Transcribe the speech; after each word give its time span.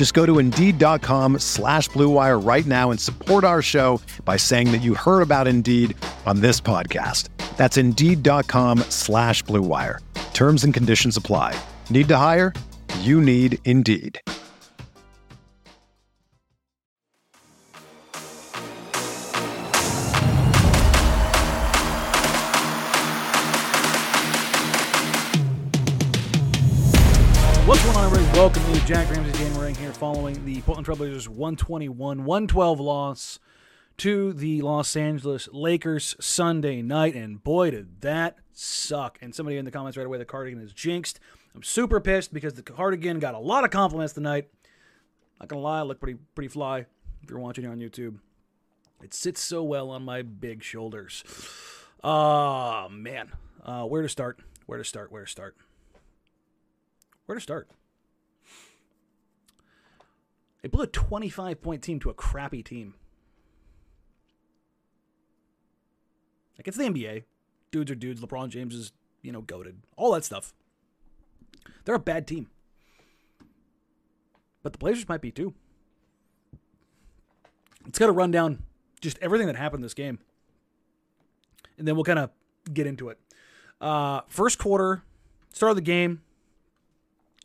Just 0.00 0.14
go 0.14 0.24
to 0.24 0.38
Indeed.com 0.38 1.40
slash 1.40 1.90
BlueWire 1.90 2.42
right 2.42 2.64
now 2.64 2.90
and 2.90 2.98
support 2.98 3.44
our 3.44 3.60
show 3.60 4.00
by 4.24 4.38
saying 4.38 4.72
that 4.72 4.78
you 4.78 4.94
heard 4.94 5.20
about 5.20 5.46
Indeed 5.46 5.94
on 6.24 6.40
this 6.40 6.58
podcast. 6.58 7.28
That's 7.58 7.76
Indeed.com 7.76 8.78
slash 8.88 9.44
BlueWire. 9.44 9.98
Terms 10.32 10.64
and 10.64 10.72
conditions 10.72 11.18
apply. 11.18 11.54
Need 11.90 12.08
to 12.08 12.16
hire? 12.16 12.54
You 13.00 13.20
need 13.20 13.58
Indeed. 13.66 14.18
What's 27.66 27.84
going 27.84 27.96
on, 27.98 28.04
everybody? 28.06 28.38
Welcome 28.38 28.64
to 28.72 28.86
Jack 28.86 29.10
Ramsey 29.10 29.39
following 30.00 30.42
the 30.46 30.62
Portland 30.62 30.86
Trailblazers 30.86 31.28
121 31.28 32.24
112 32.24 32.80
loss 32.80 33.38
to 33.98 34.32
the 34.32 34.62
Los 34.62 34.96
Angeles 34.96 35.46
Lakers 35.52 36.16
Sunday 36.18 36.80
night. 36.80 37.14
And 37.14 37.44
boy, 37.44 37.70
did 37.70 38.00
that 38.00 38.38
suck. 38.54 39.18
And 39.20 39.34
somebody 39.34 39.58
in 39.58 39.66
the 39.66 39.70
comments 39.70 39.98
right 39.98 40.06
away, 40.06 40.16
the 40.16 40.24
cardigan 40.24 40.58
is 40.58 40.72
jinxed. 40.72 41.20
I'm 41.54 41.62
super 41.62 42.00
pissed 42.00 42.32
because 42.32 42.54
the 42.54 42.62
cardigan 42.62 43.18
got 43.18 43.34
a 43.34 43.38
lot 43.38 43.62
of 43.62 43.70
compliments 43.70 44.14
tonight. 44.14 44.48
Not 45.38 45.50
gonna 45.50 45.60
lie, 45.60 45.80
I 45.80 45.82
look 45.82 46.00
pretty 46.00 46.18
pretty 46.34 46.48
fly 46.48 46.86
if 47.22 47.28
you're 47.28 47.38
watching 47.38 47.66
on 47.66 47.76
YouTube. 47.76 48.20
It 49.02 49.12
sits 49.12 49.42
so 49.42 49.62
well 49.62 49.90
on 49.90 50.02
my 50.02 50.22
big 50.22 50.62
shoulders. 50.62 51.24
Oh 52.02 52.88
man. 52.88 53.32
Uh, 53.62 53.84
where 53.84 54.00
to 54.00 54.08
start? 54.08 54.40
Where 54.64 54.78
to 54.78 54.84
start? 54.84 55.12
Where 55.12 55.26
to 55.26 55.30
start? 55.30 55.58
Where 57.26 57.36
to 57.36 57.42
start? 57.42 57.68
They 60.62 60.68
blew 60.68 60.82
a 60.82 60.86
25 60.86 61.62
point 61.62 61.82
team 61.82 62.00
to 62.00 62.10
a 62.10 62.14
crappy 62.14 62.62
team. 62.62 62.94
Like, 66.58 66.68
it's 66.68 66.76
the 66.76 66.84
NBA. 66.84 67.24
Dudes 67.70 67.90
are 67.90 67.94
dudes. 67.94 68.20
LeBron 68.20 68.50
James 68.50 68.74
is, 68.74 68.92
you 69.22 69.32
know, 69.32 69.40
goaded. 69.40 69.78
All 69.96 70.12
that 70.12 70.24
stuff. 70.24 70.52
They're 71.84 71.94
a 71.94 71.98
bad 71.98 72.26
team. 72.26 72.48
But 74.62 74.72
the 74.72 74.78
Blazers 74.78 75.08
might 75.08 75.22
be 75.22 75.30
too. 75.30 75.54
Let's 77.84 77.98
got 77.98 78.06
to 78.06 78.12
run 78.12 78.30
down 78.30 78.62
just 79.00 79.18
everything 79.22 79.46
that 79.46 79.56
happened 79.56 79.82
this 79.82 79.94
game. 79.94 80.18
And 81.78 81.88
then 81.88 81.94
we'll 81.94 82.04
kind 82.04 82.18
of 82.18 82.30
get 82.72 82.86
into 82.86 83.08
it. 83.08 83.18
Uh, 83.80 84.20
first 84.28 84.58
quarter, 84.58 85.02
start 85.50 85.70
of 85.70 85.76
the 85.76 85.82
game, 85.82 86.20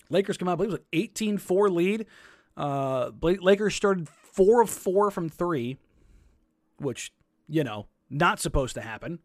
Lakers 0.10 0.38
come 0.38 0.48
out, 0.48 0.54
I 0.54 0.56
believe 0.56 0.70
it 0.70 0.74
was 0.74 0.80
an 0.80 0.86
18 0.94 1.38
4 1.38 1.70
lead. 1.70 2.06
Uh, 2.58 3.12
Lakers 3.22 3.76
started 3.76 4.08
4 4.08 4.62
of 4.62 4.70
4 4.70 5.12
from 5.12 5.30
3, 5.30 5.78
which, 6.78 7.12
you 7.48 7.64
know, 7.64 7.88
not 8.10 8.40
supposed 8.40 8.76
to 8.76 8.82
happen. 8.82 9.20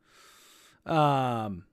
Um, 0.86 1.64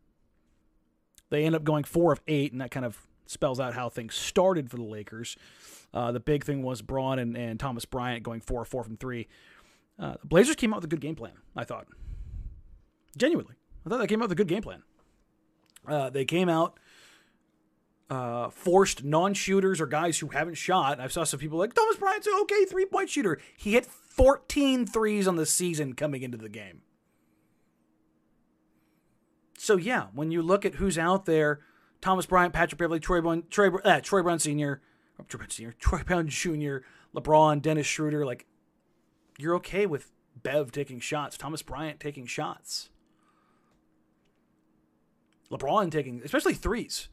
they 1.30 1.44
end 1.44 1.56
up 1.56 1.64
going 1.64 1.84
4 1.84 2.14
of 2.14 2.22
8, 2.28 2.52
and 2.52 2.62
that 2.62 2.72
kind 2.72 2.86
of 2.86 3.08
spells 3.26 3.60
out 3.60 3.74
how 3.74 3.90
things 3.90 4.16
started 4.16 4.70
for 4.70 4.78
the 4.78 4.84
Lakers. 4.84 5.36
Uh, 5.94 6.12
the 6.12 6.20
big 6.20 6.44
thing 6.44 6.64
was 6.64 6.82
Brown 6.82 7.20
and, 7.20 7.36
and 7.36 7.60
Thomas 7.60 7.86
Bryant 7.86 8.24
going 8.24 8.42
4 8.42 8.62
of 8.62 8.68
4 8.68 8.84
from 8.84 8.98
3. 8.98 9.28
Uh, 10.00 10.16
the 10.22 10.28
Blazers 10.28 10.56
came 10.56 10.74
out 10.74 10.78
with 10.78 10.86
a 10.86 10.90
good 10.90 11.02
game 11.02 11.16
plan, 11.16 11.34
I 11.56 11.64
thought. 11.64 11.88
Genuinely. 13.18 13.56
I 13.86 13.90
thought 13.90 13.98
they 13.98 14.08
came 14.08 14.22
out 14.22 14.26
with 14.26 14.34
a 14.34 14.36
good 14.36 14.48
game 14.48 14.62
plan. 14.62 14.84
Uh, 15.88 16.10
they 16.10 16.26
came 16.26 16.50
out 16.50 16.78
uh, 18.10 18.50
forced 18.50 19.04
non-shooters 19.04 19.82
or 19.82 19.86
guys 19.86 20.20
who 20.20 20.28
haven't 20.30 20.56
shot. 20.56 21.00
I 21.00 21.08
saw 21.08 21.24
some 21.24 21.40
people 21.40 21.58
like 21.58 21.74
Thomas 21.74 21.98
Bryant's 21.98 22.28
an 22.28 22.34
okay 22.42 22.66
three-point 22.66 23.10
shooter. 23.10 23.40
He 23.58 23.74
hit 23.74 23.86
14 23.86 24.86
threes 24.86 25.28
on 25.28 25.36
the 25.36 25.46
season 25.46 25.94
coming 25.94 26.24
into 26.24 26.38
the 26.38 26.50
game. 26.50 26.82
So 29.58 29.76
yeah, 29.76 30.08
when 30.14 30.32
you 30.32 30.42
look 30.42 30.66
at 30.66 30.76
who's 30.76 30.98
out 30.98 31.26
there, 31.26 31.60
Thomas 32.00 32.26
Bryant, 32.26 32.54
Patrick 32.54 32.78
Beverley, 32.78 33.00
Troy 33.00 33.22
Brown, 33.22 33.44
Troy, 33.50 33.70
uh, 33.84 34.00
Troy 34.02 34.22
Brown 34.22 34.40
Sr., 34.40 34.82
Troy 35.28 35.40
Brown 35.40 35.50
Sr., 35.50 35.76
Troy 35.80 36.04
Brown 36.04 36.28
Jr., 36.28 36.78
LeBron, 37.16 37.62
Dennis 37.62 37.88
Schroeder, 37.88 38.26
like 38.26 38.46
you're 39.38 39.56
okay 39.56 39.86
with 39.86 40.12
Bev 40.42 40.72
taking 40.72 41.00
shots, 41.00 41.38
Thomas 41.38 41.64
Bryant 41.64 42.00
taking 42.00 42.28
shots, 42.28 42.90
LeBron 45.52 45.92
taking, 45.92 46.22
especially 46.24 46.54
threes. 46.54 47.10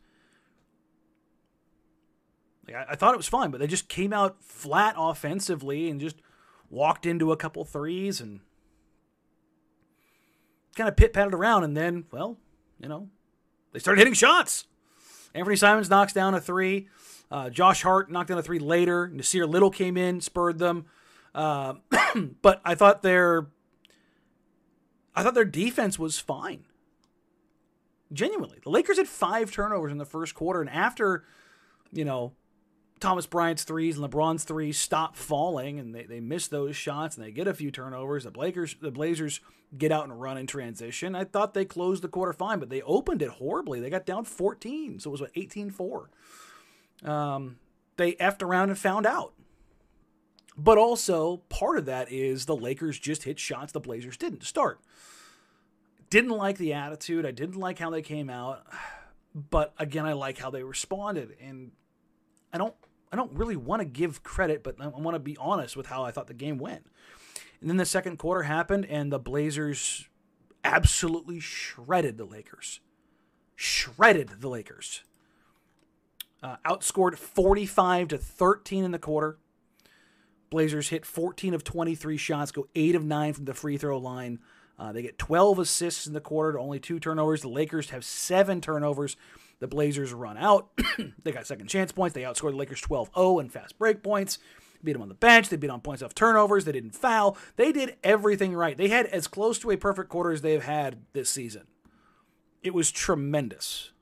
Like 2.66 2.76
I, 2.76 2.92
I, 2.92 2.96
thought 2.96 3.14
it 3.14 3.16
was 3.18 3.28
fine, 3.28 3.50
but 3.50 3.60
they 3.60 3.66
just 3.66 3.88
came 3.88 4.12
out 4.12 4.42
flat 4.42 4.94
offensively 4.96 5.90
and 5.90 6.00
just 6.00 6.16
walked 6.70 7.06
into 7.06 7.32
a 7.32 7.36
couple 7.36 7.64
threes 7.64 8.20
and 8.20 8.40
kind 10.74 10.88
of 10.88 10.96
pit 10.96 11.12
patted 11.12 11.34
around. 11.34 11.64
And 11.64 11.76
then, 11.76 12.04
well, 12.10 12.38
you 12.80 12.88
know, 12.88 13.08
they 13.72 13.78
started 13.78 14.00
hitting 14.00 14.14
shots. 14.14 14.66
Anfernee 15.34 15.58
Simons 15.58 15.90
knocks 15.90 16.12
down 16.12 16.34
a 16.34 16.40
three. 16.40 16.88
Uh, 17.30 17.50
Josh 17.50 17.82
Hart 17.82 18.10
knocked 18.10 18.28
down 18.28 18.38
a 18.38 18.42
three 18.42 18.58
later. 18.58 19.08
Nassir 19.08 19.48
Little 19.48 19.70
came 19.70 19.96
in, 19.96 20.20
spurred 20.20 20.58
them. 20.58 20.86
Uh, 21.34 21.74
but 22.42 22.60
I 22.64 22.74
thought 22.74 23.02
their, 23.02 23.48
I 25.14 25.22
thought 25.22 25.34
their 25.34 25.44
defense 25.44 25.98
was 25.98 26.18
fine. 26.18 26.64
Genuinely, 28.12 28.58
the 28.62 28.70
Lakers 28.70 28.98
had 28.98 29.08
five 29.08 29.50
turnovers 29.50 29.90
in 29.90 29.98
the 29.98 30.04
first 30.04 30.36
quarter, 30.36 30.60
and 30.60 30.70
after, 30.70 31.24
you 31.90 32.04
know, 32.04 32.32
Thomas 33.00 33.26
Bryant's 33.26 33.64
threes 33.64 33.98
and 33.98 34.10
LeBron's 34.10 34.44
threes 34.44 34.78
stop 34.78 35.16
falling 35.16 35.78
and 35.78 35.94
they, 35.94 36.04
they 36.04 36.20
miss 36.20 36.48
those 36.48 36.76
shots 36.76 37.16
and 37.16 37.24
they 37.24 37.30
get 37.30 37.46
a 37.46 37.54
few 37.54 37.70
turnovers. 37.70 38.24
The 38.24 38.30
Blazers 38.30 38.76
the 38.80 38.90
Blazers 38.90 39.40
get 39.76 39.92
out 39.92 40.04
and 40.04 40.20
run 40.20 40.38
in 40.38 40.46
transition. 40.46 41.14
I 41.14 41.24
thought 41.24 41.54
they 41.54 41.64
closed 41.64 42.02
the 42.02 42.08
quarter 42.08 42.32
fine, 42.32 42.60
but 42.60 42.70
they 42.70 42.82
opened 42.82 43.22
it 43.22 43.30
horribly. 43.30 43.80
They 43.80 43.90
got 43.90 44.06
down 44.06 44.24
14, 44.24 45.00
so 45.00 45.10
it 45.10 45.12
was 45.12 45.20
what 45.20 45.34
18-4. 45.34 47.08
Um, 47.08 47.56
they 47.96 48.12
effed 48.14 48.42
around 48.42 48.70
and 48.70 48.78
found 48.78 49.06
out. 49.06 49.34
But 50.56 50.78
also 50.78 51.38
part 51.48 51.78
of 51.78 51.86
that 51.86 52.12
is 52.12 52.46
the 52.46 52.56
Lakers 52.56 52.98
just 52.98 53.24
hit 53.24 53.40
shots 53.40 53.72
the 53.72 53.80
Blazers 53.80 54.16
didn't 54.16 54.44
start. 54.44 54.80
Didn't 56.10 56.30
like 56.30 56.58
the 56.58 56.72
attitude. 56.72 57.26
I 57.26 57.32
didn't 57.32 57.56
like 57.56 57.78
how 57.78 57.90
they 57.90 58.02
came 58.02 58.30
out. 58.30 58.64
But 59.50 59.74
again, 59.80 60.06
I 60.06 60.12
like 60.12 60.38
how 60.38 60.50
they 60.50 60.62
responded 60.62 61.36
and 61.42 61.72
I 62.52 62.56
don't 62.56 62.76
I 63.14 63.16
don't 63.16 63.30
really 63.32 63.54
want 63.54 63.78
to 63.78 63.84
give 63.84 64.24
credit, 64.24 64.64
but 64.64 64.74
I 64.80 64.88
want 64.88 65.14
to 65.14 65.20
be 65.20 65.36
honest 65.36 65.76
with 65.76 65.86
how 65.86 66.02
I 66.02 66.10
thought 66.10 66.26
the 66.26 66.34
game 66.34 66.58
went. 66.58 66.84
And 67.60 67.70
then 67.70 67.76
the 67.76 67.86
second 67.86 68.16
quarter 68.16 68.42
happened, 68.42 68.86
and 68.86 69.12
the 69.12 69.20
Blazers 69.20 70.08
absolutely 70.64 71.38
shredded 71.38 72.18
the 72.18 72.24
Lakers. 72.24 72.80
Shredded 73.54 74.40
the 74.40 74.48
Lakers. 74.48 75.04
Uh, 76.42 76.56
outscored 76.66 77.16
45 77.16 78.08
to 78.08 78.18
13 78.18 78.82
in 78.82 78.90
the 78.90 78.98
quarter. 78.98 79.38
Blazers 80.50 80.88
hit 80.88 81.06
14 81.06 81.54
of 81.54 81.62
23 81.62 82.16
shots, 82.16 82.50
go 82.50 82.66
8 82.74 82.96
of 82.96 83.04
9 83.04 83.32
from 83.32 83.44
the 83.44 83.54
free 83.54 83.78
throw 83.78 83.96
line. 83.96 84.40
Uh, 84.76 84.90
they 84.90 85.02
get 85.02 85.18
12 85.18 85.60
assists 85.60 86.08
in 86.08 86.14
the 86.14 86.20
quarter 86.20 86.54
to 86.54 86.58
only 86.58 86.80
two 86.80 86.98
turnovers. 86.98 87.42
The 87.42 87.48
Lakers 87.48 87.90
have 87.90 88.04
seven 88.04 88.60
turnovers. 88.60 89.16
The 89.64 89.68
Blazers 89.68 90.12
run 90.12 90.36
out. 90.36 90.68
they 91.22 91.32
got 91.32 91.46
second 91.46 91.68
chance 91.68 91.90
points. 91.90 92.12
They 92.12 92.20
outscored 92.20 92.50
the 92.50 92.58
Lakers 92.58 92.82
12 92.82 93.08
0 93.14 93.38
in 93.38 93.48
fast 93.48 93.78
break 93.78 94.02
points. 94.02 94.36
Beat 94.82 94.92
them 94.92 95.00
on 95.00 95.08
the 95.08 95.14
bench. 95.14 95.48
They 95.48 95.56
beat 95.56 95.70
on 95.70 95.80
points 95.80 96.02
off 96.02 96.14
turnovers. 96.14 96.66
They 96.66 96.72
didn't 96.72 96.94
foul. 96.94 97.38
They 97.56 97.72
did 97.72 97.96
everything 98.04 98.52
right. 98.52 98.76
They 98.76 98.88
had 98.88 99.06
as 99.06 99.26
close 99.26 99.58
to 99.60 99.70
a 99.70 99.78
perfect 99.78 100.10
quarter 100.10 100.32
as 100.32 100.42
they've 100.42 100.62
had 100.62 100.98
this 101.14 101.30
season. 101.30 101.62
It 102.62 102.74
was 102.74 102.92
tremendous. 102.92 103.92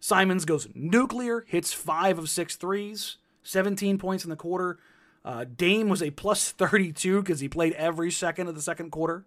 Simons 0.00 0.44
goes 0.44 0.66
nuclear, 0.74 1.44
hits 1.46 1.72
five 1.72 2.18
of 2.18 2.28
six 2.28 2.56
threes, 2.56 3.18
17 3.44 3.98
points 3.98 4.24
in 4.24 4.30
the 4.30 4.36
quarter. 4.36 4.80
Uh, 5.24 5.44
Dame 5.44 5.88
was 5.88 6.02
a 6.02 6.10
plus 6.10 6.50
32 6.50 7.22
because 7.22 7.38
he 7.38 7.48
played 7.48 7.74
every 7.74 8.10
second 8.10 8.48
of 8.48 8.56
the 8.56 8.62
second 8.62 8.90
quarter. 8.90 9.26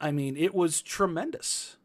I 0.00 0.12
mean, 0.12 0.36
it 0.36 0.54
was 0.54 0.80
tremendous. 0.80 1.77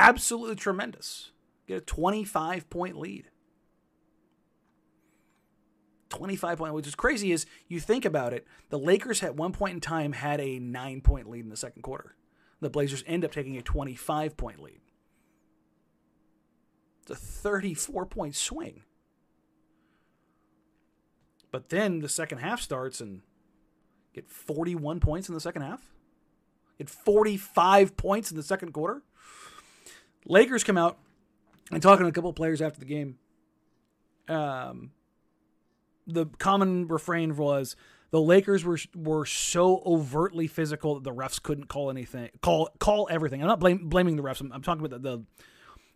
Absolutely 0.00 0.56
tremendous. 0.56 1.30
Get 1.68 1.76
a 1.76 1.80
25 1.82 2.70
point 2.70 2.96
lead. 2.98 3.28
25 6.08 6.58
point, 6.58 6.72
which 6.72 6.86
is 6.86 6.94
crazy 6.94 7.32
is 7.32 7.44
you 7.68 7.78
think 7.78 8.06
about 8.06 8.32
it, 8.32 8.46
the 8.70 8.78
Lakers 8.78 9.22
at 9.22 9.36
one 9.36 9.52
point 9.52 9.74
in 9.74 9.80
time 9.80 10.12
had 10.12 10.40
a 10.40 10.58
nine 10.58 11.02
point 11.02 11.28
lead 11.28 11.44
in 11.44 11.50
the 11.50 11.56
second 11.56 11.82
quarter. 11.82 12.16
The 12.60 12.70
Blazers 12.70 13.04
end 13.06 13.26
up 13.26 13.30
taking 13.30 13.58
a 13.58 13.62
25 13.62 14.38
point 14.38 14.62
lead. 14.62 14.80
It's 17.02 17.10
a 17.10 17.14
34 17.14 18.06
point 18.06 18.34
swing. 18.34 18.82
But 21.52 21.68
then 21.68 22.00
the 22.00 22.08
second 22.08 22.38
half 22.38 22.62
starts 22.62 23.02
and 23.02 23.20
get 24.14 24.30
41 24.30 24.98
points 25.00 25.28
in 25.28 25.34
the 25.34 25.40
second 25.42 25.60
half. 25.62 25.82
Get 26.78 26.88
45 26.88 27.98
points 27.98 28.30
in 28.30 28.38
the 28.38 28.42
second 28.42 28.72
quarter. 28.72 29.02
Lakers 30.26 30.64
come 30.64 30.76
out 30.76 30.98
and 31.70 31.82
talking 31.82 32.04
to 32.04 32.08
a 32.08 32.12
couple 32.12 32.32
players 32.32 32.60
after 32.60 32.78
the 32.78 32.86
game. 32.86 33.18
Um, 34.28 34.92
the 36.06 36.26
common 36.38 36.88
refrain 36.88 37.36
was 37.36 37.76
the 38.10 38.20
Lakers 38.20 38.64
were 38.64 38.78
were 38.94 39.24
so 39.24 39.82
overtly 39.86 40.46
physical 40.46 40.94
that 40.94 41.04
the 41.04 41.12
refs 41.12 41.42
couldn't 41.42 41.66
call 41.66 41.90
anything, 41.90 42.30
call 42.42 42.70
call 42.78 43.08
everything. 43.10 43.40
I'm 43.40 43.48
not 43.48 43.60
blame, 43.60 43.88
blaming 43.88 44.16
the 44.16 44.22
refs. 44.22 44.40
I'm, 44.40 44.52
I'm 44.52 44.62
talking 44.62 44.84
about 44.84 45.02
the, 45.02 45.16
the 45.16 45.24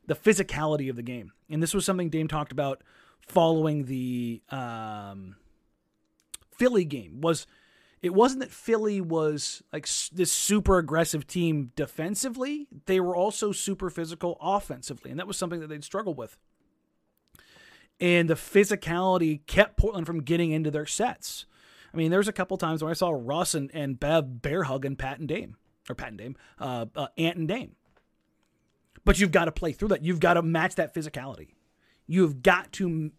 the 0.07 0.15
physicality 0.15 0.91
of 0.91 0.97
the 0.97 1.03
game, 1.03 1.33
and 1.49 1.63
this 1.63 1.75
was 1.75 1.85
something 1.85 2.11
Dame 2.11 2.29
talked 2.29 2.53
about 2.53 2.83
following 3.27 3.87
the 3.87 4.43
um, 4.51 5.37
Philly 6.57 6.85
game. 6.85 7.21
Was 7.21 7.47
it 8.05 8.15
wasn't 8.15 8.41
that 8.41 8.53
Philly 8.53 9.01
was 9.01 9.63
like 9.73 9.89
this 10.13 10.31
super 10.31 10.79
aggressive 10.79 11.27
team 11.27 11.73
defensively; 11.75 12.69
they 12.87 13.01
were 13.01 13.17
also 13.17 13.51
super 13.51 13.91
physical 13.91 14.39
offensively, 14.41 15.11
and 15.11 15.19
that 15.19 15.27
was 15.27 15.37
something 15.37 15.61
that 15.61 15.69
they'd 15.69 15.85
struggled 15.85 16.17
with 16.17 16.39
and 18.01 18.29
the 18.29 18.35
physicality 18.35 19.47
kept 19.47 19.77
Portland 19.77 20.07
from 20.07 20.23
getting 20.23 20.51
into 20.51 20.71
their 20.71 20.87
sets. 20.87 21.47
I 21.93 21.97
mean, 21.97 22.11
there's 22.11 22.29
a 22.29 22.33
couple 22.33 22.57
times 22.57 22.83
where 22.83 22.91
I 22.91 22.95
saw 22.95 23.13
Russ 23.15 23.55
and, 23.55 23.71
and 23.73 23.99
Bev 23.99 24.43
bear 24.43 24.65
hugging 24.65 24.97
Pat 24.97 25.21
and 25.21 25.29
Dame, 25.29 25.57
or 25.89 25.95
Pat 25.95 26.09
and 26.09 26.19
Dame, 26.19 26.37
uh, 26.59 26.87
uh, 26.97 27.07
Ant 27.17 27.37
and 27.37 27.49
Dame. 27.49 27.77
But 29.05 29.21
you've 29.21 29.33
got 29.33 29.45
to 29.45 29.53
play 29.53 29.73
through 29.73 29.89
that. 29.89 30.05
You've 30.05 30.21
got 30.21 30.35
to 30.35 30.43
match 30.43 30.75
that 30.75 30.95
physicality. 30.95 31.51
You've 32.07 32.43
got 32.43 32.73
to, 32.73 33.13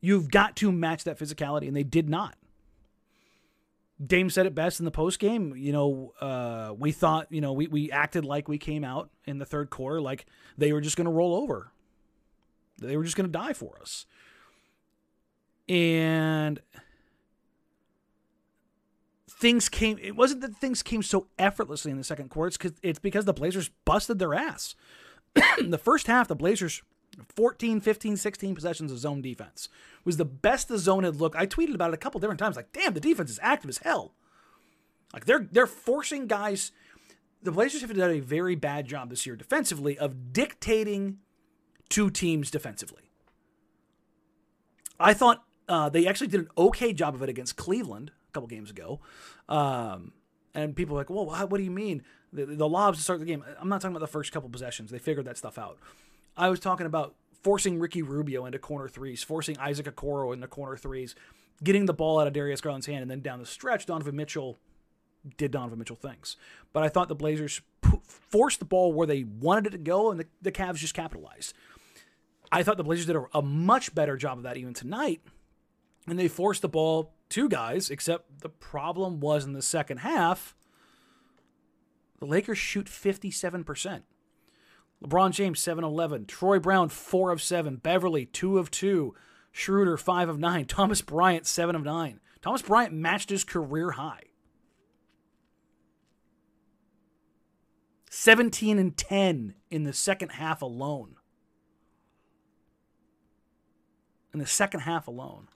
you've 0.00 0.30
got 0.30 0.56
to 0.56 0.70
match 0.72 1.04
that 1.04 1.18
physicality, 1.18 1.68
and 1.68 1.76
they 1.76 1.84
did 1.84 2.08
not. 2.08 2.36
Dame 4.04 4.30
said 4.30 4.46
it 4.46 4.54
best 4.54 4.78
in 4.78 4.84
the 4.84 4.90
post 4.90 5.18
game. 5.18 5.54
You 5.56 5.72
know, 5.72 6.12
uh, 6.20 6.72
we 6.76 6.92
thought, 6.92 7.26
you 7.30 7.40
know, 7.40 7.52
we, 7.52 7.66
we 7.66 7.90
acted 7.90 8.24
like 8.24 8.48
we 8.48 8.58
came 8.58 8.82
out 8.82 9.10
in 9.26 9.38
the 9.38 9.44
third 9.44 9.70
quarter, 9.70 10.00
like 10.00 10.26
they 10.56 10.72
were 10.72 10.80
just 10.80 10.96
going 10.96 11.04
to 11.06 11.10
roll 11.10 11.34
over. 11.34 11.70
They 12.78 12.96
were 12.96 13.04
just 13.04 13.16
going 13.16 13.30
to 13.30 13.32
die 13.32 13.52
for 13.52 13.78
us. 13.80 14.06
And 15.68 16.60
things 19.40 19.68
came 19.70 19.98
it 20.02 20.14
wasn't 20.14 20.42
that 20.42 20.54
things 20.56 20.82
came 20.82 21.02
so 21.02 21.26
effortlessly 21.38 21.90
in 21.90 21.96
the 21.96 22.04
second 22.04 22.28
quarter 22.28 22.48
it's 22.48 22.58
because 22.58 22.78
it's 22.82 22.98
because 22.98 23.24
the 23.24 23.32
blazers 23.32 23.70
busted 23.86 24.18
their 24.18 24.34
ass 24.34 24.74
the 25.64 25.78
first 25.78 26.08
half 26.08 26.28
the 26.28 26.36
blazers 26.36 26.82
14 27.36 27.80
15 27.80 28.16
16 28.16 28.54
possessions 28.54 28.92
of 28.92 28.98
zone 28.98 29.20
defense 29.20 29.68
was 30.04 30.16
the 30.16 30.24
best 30.24 30.68
the 30.68 30.78
zone 30.78 31.04
had 31.04 31.16
looked 31.16 31.36
i 31.36 31.46
tweeted 31.46 31.74
about 31.74 31.90
it 31.90 31.94
a 31.94 31.98
couple 31.98 32.20
different 32.20 32.38
times 32.38 32.56
like 32.56 32.72
damn 32.72 32.94
the 32.94 33.00
defense 33.00 33.30
is 33.30 33.40
active 33.42 33.68
as 33.68 33.78
hell 33.78 34.14
like 35.12 35.24
they're 35.24 35.48
they're 35.50 35.66
forcing 35.66 36.26
guys 36.26 36.72
the 37.42 37.52
blazers 37.52 37.80
have 37.80 37.94
done 37.94 38.10
a 38.10 38.20
very 38.20 38.54
bad 38.54 38.86
job 38.86 39.10
this 39.10 39.26
year 39.26 39.36
defensively 39.36 39.98
of 39.98 40.32
dictating 40.32 41.18
two 41.88 42.10
teams 42.10 42.50
defensively. 42.50 43.10
I 44.98 45.14
thought 45.14 45.44
uh, 45.68 45.88
they 45.88 46.06
actually 46.06 46.28
did 46.28 46.40
an 46.40 46.48
okay 46.58 46.92
job 46.92 47.14
of 47.14 47.22
it 47.22 47.28
against 47.28 47.56
Cleveland 47.56 48.12
a 48.28 48.32
couple 48.32 48.48
games 48.48 48.70
ago. 48.70 49.00
Um, 49.48 50.12
and 50.54 50.76
people 50.76 50.96
are 50.96 51.00
like, 51.00 51.10
well, 51.10 51.26
what 51.26 51.56
do 51.56 51.62
you 51.62 51.70
mean? 51.70 52.02
The, 52.32 52.44
the 52.44 52.68
lobs 52.68 52.98
to 52.98 53.04
start 53.04 53.20
the 53.20 53.26
game. 53.26 53.44
I'm 53.58 53.68
not 53.68 53.80
talking 53.80 53.96
about 53.96 54.06
the 54.06 54.12
first 54.12 54.32
couple 54.32 54.48
possessions. 54.48 54.90
They 54.90 54.98
figured 54.98 55.24
that 55.26 55.38
stuff 55.38 55.58
out. 55.58 55.78
I 56.40 56.48
was 56.48 56.58
talking 56.58 56.86
about 56.86 57.14
forcing 57.42 57.78
Ricky 57.78 58.00
Rubio 58.00 58.46
into 58.46 58.58
corner 58.58 58.88
threes, 58.88 59.22
forcing 59.22 59.58
Isaac 59.58 59.94
Okoro 59.94 60.32
into 60.32 60.48
corner 60.48 60.76
threes, 60.76 61.14
getting 61.62 61.84
the 61.84 61.92
ball 61.92 62.18
out 62.18 62.26
of 62.26 62.32
Darius 62.32 62.62
Garland's 62.62 62.86
hand, 62.86 63.02
and 63.02 63.10
then 63.10 63.20
down 63.20 63.40
the 63.40 63.46
stretch, 63.46 63.84
Donovan 63.84 64.16
Mitchell 64.16 64.58
did 65.36 65.50
Donovan 65.50 65.78
Mitchell 65.78 65.96
things. 65.96 66.38
But 66.72 66.82
I 66.82 66.88
thought 66.88 67.08
the 67.08 67.14
Blazers 67.14 67.60
forced 68.02 68.58
the 68.58 68.64
ball 68.64 68.90
where 68.94 69.06
they 69.06 69.24
wanted 69.24 69.66
it 69.66 69.70
to 69.70 69.78
go, 69.78 70.10
and 70.10 70.18
the, 70.18 70.26
the 70.40 70.50
Cavs 70.50 70.76
just 70.76 70.94
capitalized. 70.94 71.52
I 72.50 72.62
thought 72.62 72.78
the 72.78 72.84
Blazers 72.84 73.06
did 73.06 73.16
a, 73.16 73.26
a 73.34 73.42
much 73.42 73.94
better 73.94 74.16
job 74.16 74.38
of 74.38 74.44
that 74.44 74.56
even 74.56 74.72
tonight. 74.72 75.20
And 76.06 76.18
they 76.18 76.26
forced 76.26 76.62
the 76.62 76.70
ball 76.70 77.12
to 77.28 77.50
guys, 77.50 77.90
except 77.90 78.40
the 78.40 78.48
problem 78.48 79.20
was 79.20 79.44
in 79.44 79.52
the 79.52 79.60
second 79.60 79.98
half, 79.98 80.56
the 82.18 82.26
Lakers 82.26 82.58
shoot 82.58 82.86
57%. 82.86 84.02
LeBron 85.04 85.32
James, 85.32 85.60
7 85.60 85.82
11. 85.82 86.26
Troy 86.26 86.58
Brown, 86.58 86.88
4 86.88 87.30
of 87.30 87.42
7. 87.42 87.76
Beverley, 87.76 88.26
2 88.26 88.58
of 88.58 88.70
2. 88.70 89.14
Schroeder, 89.52 89.96
5 89.96 90.28
of 90.28 90.38
9. 90.38 90.64
Thomas 90.66 91.02
Bryant, 91.02 91.46
7 91.46 91.74
of 91.74 91.82
9. 91.82 92.20
Thomas 92.42 92.62
Bryant 92.62 92.94
matched 92.94 93.30
his 93.30 93.44
career 93.44 93.92
high. 93.92 94.24
17 98.10 98.78
and 98.78 98.96
10 98.96 99.54
in 99.70 99.84
the 99.84 99.92
second 99.92 100.30
half 100.30 100.62
alone. 100.62 101.16
in 104.32 104.38
the 104.38 104.46
second 104.46 104.80
half 104.80 105.08
alone. 105.08 105.48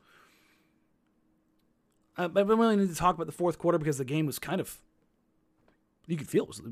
Uh, 2.17 2.29
but 2.29 2.46
we 2.46 2.55
really 2.55 2.76
need 2.76 2.88
to 2.88 2.94
talk 2.94 3.14
about 3.14 3.26
the 3.26 3.32
fourth 3.32 3.58
quarter 3.58 3.79
because 3.79 3.99
the 3.99 4.05
game 4.05 4.26
was 4.26 4.38
kind 4.38 4.61
of, 4.61 4.81
you 6.06 6.17
could 6.17 6.29
feel 6.29 6.44
it 6.44 6.49
was 6.49 6.62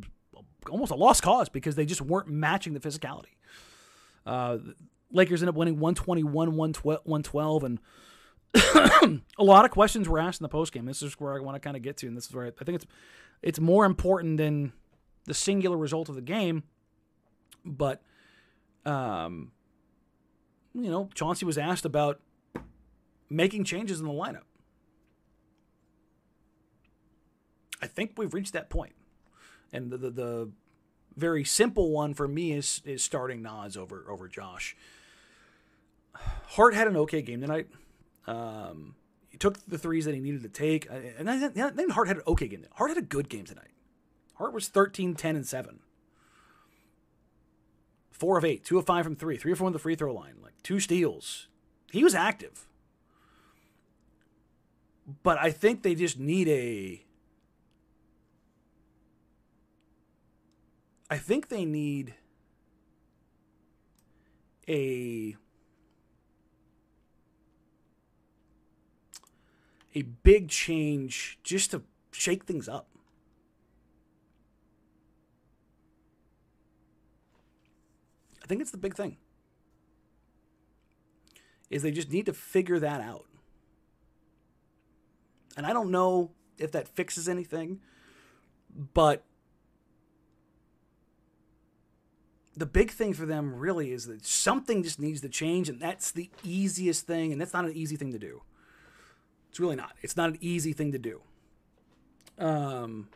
almost 0.71 0.93
a 0.93 0.97
lost 0.97 1.23
cause 1.23 1.49
because 1.49 1.75
they 1.75 1.87
just 1.87 2.01
weren't 2.01 2.29
matching 2.29 2.75
the 2.75 2.81
physicality. 2.81 3.37
Uh, 4.25 4.59
Lakers 5.11 5.43
end 5.43 5.49
up 5.49 5.55
winning 5.55 5.79
121 5.79 6.57
112, 6.57 7.65
and 7.65 7.79
a 9.39 9.45
lot 9.45 9.65
of 9.65 9.71
questions 9.71 10.09
were 10.09 10.19
asked 10.19 10.41
in 10.41 10.45
the 10.45 10.49
postgame. 10.49 10.87
This 10.87 11.03
is 11.03 11.15
where 11.15 11.35
I 11.35 11.41
want 11.41 11.57
to 11.57 11.61
kind 11.61 11.77
of 11.77 11.83
get 11.83 11.97
to, 11.99 12.07
and 12.07 12.17
this 12.17 12.27
is 12.27 12.35
where 12.35 12.47
I, 12.47 12.49
I 12.49 12.65
think 12.65 12.77
it's 12.77 12.87
it's 13.43 13.61
more 13.61 13.85
important 13.85 14.39
than 14.39 14.73
the 15.25 15.35
singular 15.35 15.77
result 15.77 16.09
of 16.09 16.15
the 16.15 16.23
game. 16.23 16.63
But 17.65 18.03
um, 18.85 19.53
you 20.75 20.91
know, 20.91 21.09
Chauncey 21.15 21.45
was 21.45 21.59
asked 21.59 21.85
about 21.85 22.21
making 23.29 23.65
changes 23.65 24.01
in 24.01 24.07
the 24.07 24.13
lineup. 24.13 24.45
I 27.81 27.87
think 27.87 28.13
we've 28.17 28.33
reached 28.33 28.53
that 28.53 28.71
point. 28.71 28.95
And 29.73 29.91
the, 29.91 29.97
the, 29.97 30.11
the 30.11 30.51
very 31.17 31.45
simple 31.45 31.91
one 31.91 32.15
for 32.15 32.29
me 32.29 32.53
is 32.53 32.83
is 32.85 33.03
starting 33.03 33.43
Nas 33.43 33.77
over 33.77 34.05
over 34.09 34.29
Josh. 34.29 34.77
Hart 36.49 36.75
had 36.75 36.89
an 36.89 36.97
okay 36.99 37.23
game 37.23 37.41
tonight. 37.41 37.69
Um, 38.27 38.95
he 39.31 39.39
took 39.39 39.59
the 39.67 39.79
threes 39.79 40.05
that 40.05 40.15
he 40.15 40.21
needed 40.21 40.43
to 40.43 40.49
take, 40.49 40.91
uh, 40.91 40.95
and 41.19 41.27
then, 41.27 41.53
then 41.75 41.91
Hart 41.91 42.09
had 42.09 42.19
an 42.19 42.23
okay 42.27 42.49
game. 42.49 42.61
Tonight. 42.61 42.77
Hart 42.77 42.91
had 42.91 42.99
a 42.99 43.03
good 43.07 43.29
game 43.29 43.45
tonight. 43.45 43.71
Hart 44.35 44.53
was 44.53 44.69
13, 44.69 45.15
10, 45.15 45.37
and 45.37 45.47
7 45.47 45.81
four 48.23 48.39
of 48.39 48.45
eight, 48.45 48.65
two 48.65 48.79
of 48.79 48.87
five 48.87 49.03
from 49.03 49.17
three, 49.17 49.37
three 49.37 49.51
or 49.51 49.57
four 49.57 49.67
on 49.67 49.73
the 49.73 49.81
free 49.81 49.97
throw 49.97 50.15
line, 50.15 50.35
like 50.41 50.53
two 50.63 50.79
steals. 50.79 51.49
He 51.91 52.05
was 52.05 52.15
active. 52.15 52.69
But 55.25 55.39
I 55.39 55.51
think 55.51 55.83
they 55.83 55.97
just 55.97 56.21
need 56.21 56.47
a. 56.47 57.05
I 61.13 61.19
think 61.19 61.51
they 61.51 61.67
need 61.67 62.15
a. 64.67 65.37
A 69.95 70.01
big 70.01 70.49
change 70.49 71.39
just 71.43 71.73
to 71.73 71.83
shake 72.13 72.45
things 72.45 72.67
up. 72.67 72.89
I 78.43 78.47
think 78.47 78.63
it's 78.63 78.71
the 78.71 78.79
big 78.79 78.95
thing. 78.95 79.19
Is 81.69 81.83
they 81.83 81.91
just 81.91 82.11
need 82.11 82.25
to 82.25 82.33
figure 82.33 82.79
that 82.79 83.03
out. 83.03 83.27
And 85.59 85.67
I 85.67 85.75
don't 85.75 85.91
know 85.91 86.31
if 86.57 86.73
that 86.73 86.89
fixes 86.89 87.29
anything, 87.29 87.81
but 88.95 89.27
the 92.57 92.67
big 92.67 92.91
thing 92.91 93.15
for 93.15 93.27
them 93.27 93.55
really 93.55 93.93
is 93.93 94.07
that 94.07 94.25
something 94.25 94.83
just 94.83 95.01
needs 95.01 95.21
to 95.23 95.29
change, 95.29 95.69
and 95.69 95.81
that's 95.81 96.11
the 96.11 96.31
easiest 96.45 97.07
thing, 97.07 97.33
and 97.33 97.41
that's 97.41 97.55
not 97.55 97.65
an 97.65 97.73
easy 97.73 97.97
thing 97.97 98.13
to 98.13 98.19
do. 98.19 98.43
It's 99.51 99.61
really 99.61 99.77
not. 99.77 99.93
It's 100.03 100.17
not 100.17 100.31
an 100.31 100.39
easy 100.41 100.73
thing 100.73 100.93
to 100.93 100.99
do. 100.99 101.21
Um, 102.39 103.09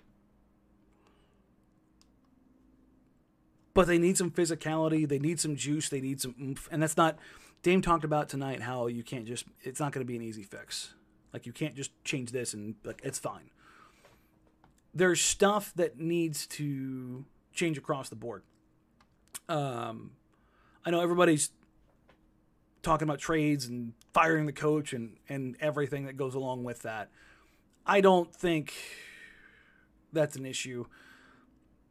but 3.75 3.87
they 3.87 3.99
need 3.99 4.16
some 4.16 4.31
physicality. 4.31 5.09
They 5.09 5.19
need 5.19 5.40
some 5.40 5.57
juice. 5.57 5.88
They 5.88 6.00
need 6.00 6.21
some 6.21 6.35
oomph, 6.40 6.69
and 6.71 6.83
that's 6.83 6.97
not. 6.97 7.19
Dame 7.62 7.83
talked 7.83 8.05
about 8.05 8.28
tonight 8.28 8.62
how 8.62 8.87
you 8.87 9.02
can't 9.02 9.26
just. 9.26 9.45
It's 9.62 9.81
not 9.81 9.93
going 9.93 10.05
to 10.05 10.11
be 10.11 10.16
an 10.16 10.23
easy 10.23 10.43
fix. 10.43 10.95
Like 11.33 11.45
you 11.45 11.52
can't 11.52 11.75
just 11.75 11.90
change 12.05 12.33
this 12.33 12.55
and 12.55 12.76
like 12.85 13.00
it's 13.05 13.19
fine. 13.19 13.50
There's 14.95 15.21
stuff 15.21 15.73
that 15.76 15.99
needs 15.99 16.47
to 16.49 17.26
change 17.52 17.76
across 17.76 18.09
the 18.09 18.16
board. 18.16 18.43
Um, 19.49 20.12
I 20.85 20.90
know 20.90 21.00
everybody's 21.00 21.50
talking 22.83 23.09
about 23.09 23.19
trades 23.19 23.66
and 23.66 23.93
firing 24.12 24.47
the 24.47 24.52
coach 24.52 24.93
and 24.93 25.16
and 25.28 25.57
everything 25.61 26.07
that 26.07 26.16
goes 26.16 26.35
along 26.35 26.64
with 26.64 26.83
that. 26.83 27.11
I 27.85 28.00
don't 28.00 28.35
think 28.35 28.75
that's 30.12 30.37
an 30.37 30.47
issue. 30.47 30.87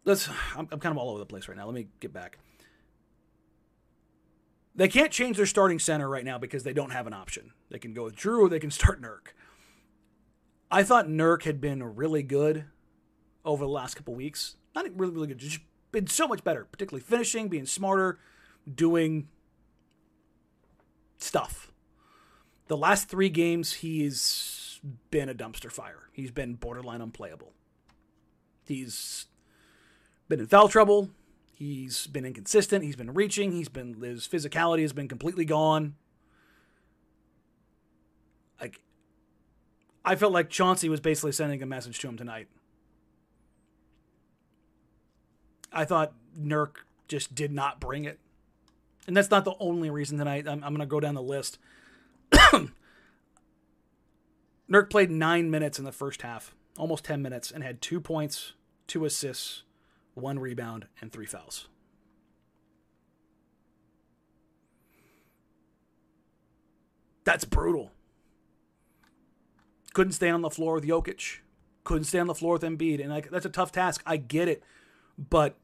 Let's. 0.04 0.30
I'm, 0.56 0.68
I'm 0.72 0.80
kind 0.80 0.92
of 0.92 0.98
all 0.98 1.10
over 1.10 1.20
the 1.20 1.26
place 1.26 1.48
right 1.48 1.58
now. 1.58 1.66
Let 1.66 1.76
me 1.76 1.88
get 2.00 2.14
back. 2.14 2.40
They 4.76 4.90
can't 4.90 5.12
change 5.12 5.38
their 5.38 5.46
starting 5.46 5.80
center 5.80 6.10
right 6.10 6.26
now 6.26 6.38
because 6.38 6.64
they 6.64 6.74
don't 6.74 6.92
have 6.92 7.08
an 7.08 7.14
option. 7.14 7.52
They 7.70 7.80
can 7.80 7.94
go 7.94 8.04
with 8.04 8.16
Drew 8.16 8.46
or 8.46 8.50
they 8.50 8.60
can 8.60 8.72
start 8.72 9.02
Nurk. 9.02 9.34
I 10.70 10.84
thought 10.84 11.08
Nurk 11.08 11.44
had 11.44 11.62
been 11.62 11.82
really 11.96 12.24
good 12.24 12.66
over 13.46 13.64
the 13.64 13.72
last 13.72 13.96
couple 13.96 14.16
weeks. 14.16 14.56
Not 14.74 14.86
really, 14.98 15.14
really 15.14 15.28
good, 15.28 15.38
just 15.38 15.60
been 15.96 16.08
so 16.08 16.28
much 16.28 16.44
better, 16.44 16.66
particularly 16.66 17.02
finishing, 17.02 17.48
being 17.48 17.66
smarter, 17.66 18.20
doing 18.72 19.30
stuff. 21.18 21.72
The 22.68 22.76
last 22.76 23.08
three 23.08 23.30
games, 23.30 23.76
he's 23.76 24.82
been 25.10 25.30
a 25.30 25.34
dumpster 25.34 25.72
fire. 25.72 26.10
He's 26.12 26.32
been 26.32 26.56
borderline 26.56 27.02
unplayable. 27.02 27.54
He's 28.68 29.28
been 30.28 30.42
in 30.42 30.48
foul 30.48 30.68
trouble. 30.68 31.12
He's 31.54 32.08
been 32.08 32.26
inconsistent. 32.26 32.84
He's 32.84 32.98
been 32.98 33.14
reaching. 33.14 33.54
He's 33.54 33.70
been 33.70 34.02
his 34.02 34.28
physicality 34.28 34.82
has 34.82 34.92
been 34.92 35.08
completely 35.08 35.46
gone. 35.46 35.96
Like 38.60 38.82
I 40.04 40.16
felt 40.16 40.34
like 40.34 40.50
Chauncey 40.50 40.90
was 40.90 41.00
basically 41.00 41.32
sending 41.32 41.64
a 41.64 41.66
message 41.66 42.00
to 42.00 42.10
him 42.10 42.18
tonight. 42.18 42.50
I 45.76 45.86
thought 45.86 46.14
Nurk 46.40 46.78
just 47.08 47.36
did 47.36 47.52
not 47.52 47.80
bring 47.80 48.06
it. 48.06 48.20
And 49.06 49.16
that's 49.16 49.30
not 49.30 49.46
the 49.46 49.54
only 49.60 49.92
reason 49.92 50.18
tonight. 50.18 50.48
I'm, 50.48 50.64
I'm 50.64 50.74
going 50.74 50.80
to 50.80 50.86
go 50.88 51.00
down 51.00 51.14
the 51.14 51.22
list. 51.22 51.60
Nurk 54.72 54.90
played 54.90 55.12
nine 55.12 55.52
minutes 55.52 55.78
in 55.78 55.86
the 55.86 55.92
first 55.92 56.24
half, 56.24 56.56
almost 56.78 57.04
10 57.04 57.22
minutes, 57.22 57.52
and 57.52 57.64
had 57.64 57.82
two 57.82 58.02
points, 58.02 58.54
two 58.88 59.06
assists, 59.06 59.62
one 60.16 60.40
rebound, 60.40 60.88
and 61.02 61.12
three 61.12 61.28
fouls. 61.28 61.68
That's 67.26 67.44
brutal. 67.44 67.92
Couldn't 69.94 70.14
stay 70.14 70.30
on 70.30 70.42
the 70.42 70.50
floor 70.50 70.76
with 70.76 70.86
Jokic. 70.86 71.40
Couldn't 71.84 72.06
stay 72.06 72.20
on 72.20 72.28
the 72.28 72.36
floor 72.36 72.54
with 72.54 72.62
Embiid. 72.64 73.02
And 73.02 73.10
like 73.10 73.30
that's 73.30 73.46
a 73.46 73.50
tough 73.50 73.72
task. 73.72 74.02
I 74.06 74.18
get 74.18 74.48
it. 74.48 74.64
But 75.18 75.58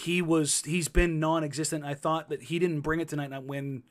he 0.00 0.22
was 0.22 0.62
he's 0.64 0.88
been 0.88 1.20
non-existent. 1.20 1.84
I 1.84 1.94
thought 1.94 2.28
that 2.30 2.44
he 2.44 2.58
didn't 2.58 2.80
bring 2.80 3.00
it 3.00 3.08
tonight. 3.08 3.32
And 3.32 3.46
when 3.46 3.82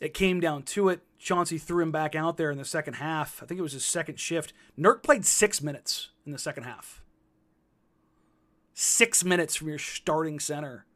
it 0.00 0.14
came 0.14 0.40
down 0.40 0.62
to 0.64 0.88
it, 0.88 1.00
Chauncey 1.18 1.58
threw 1.58 1.82
him 1.82 1.90
back 1.90 2.14
out 2.14 2.36
there 2.36 2.50
in 2.50 2.58
the 2.58 2.64
second 2.64 2.94
half. 2.94 3.42
I 3.42 3.46
think 3.46 3.58
it 3.58 3.62
was 3.62 3.72
his 3.72 3.84
second 3.84 4.20
shift. 4.20 4.52
Nurk 4.78 5.02
played 5.02 5.24
six 5.24 5.62
minutes 5.62 6.10
in 6.26 6.32
the 6.32 6.38
second 6.38 6.64
half. 6.64 7.02
Six 8.74 9.24
minutes 9.24 9.56
from 9.56 9.68
your 9.68 9.78
starting 9.78 10.38
center. 10.38 10.86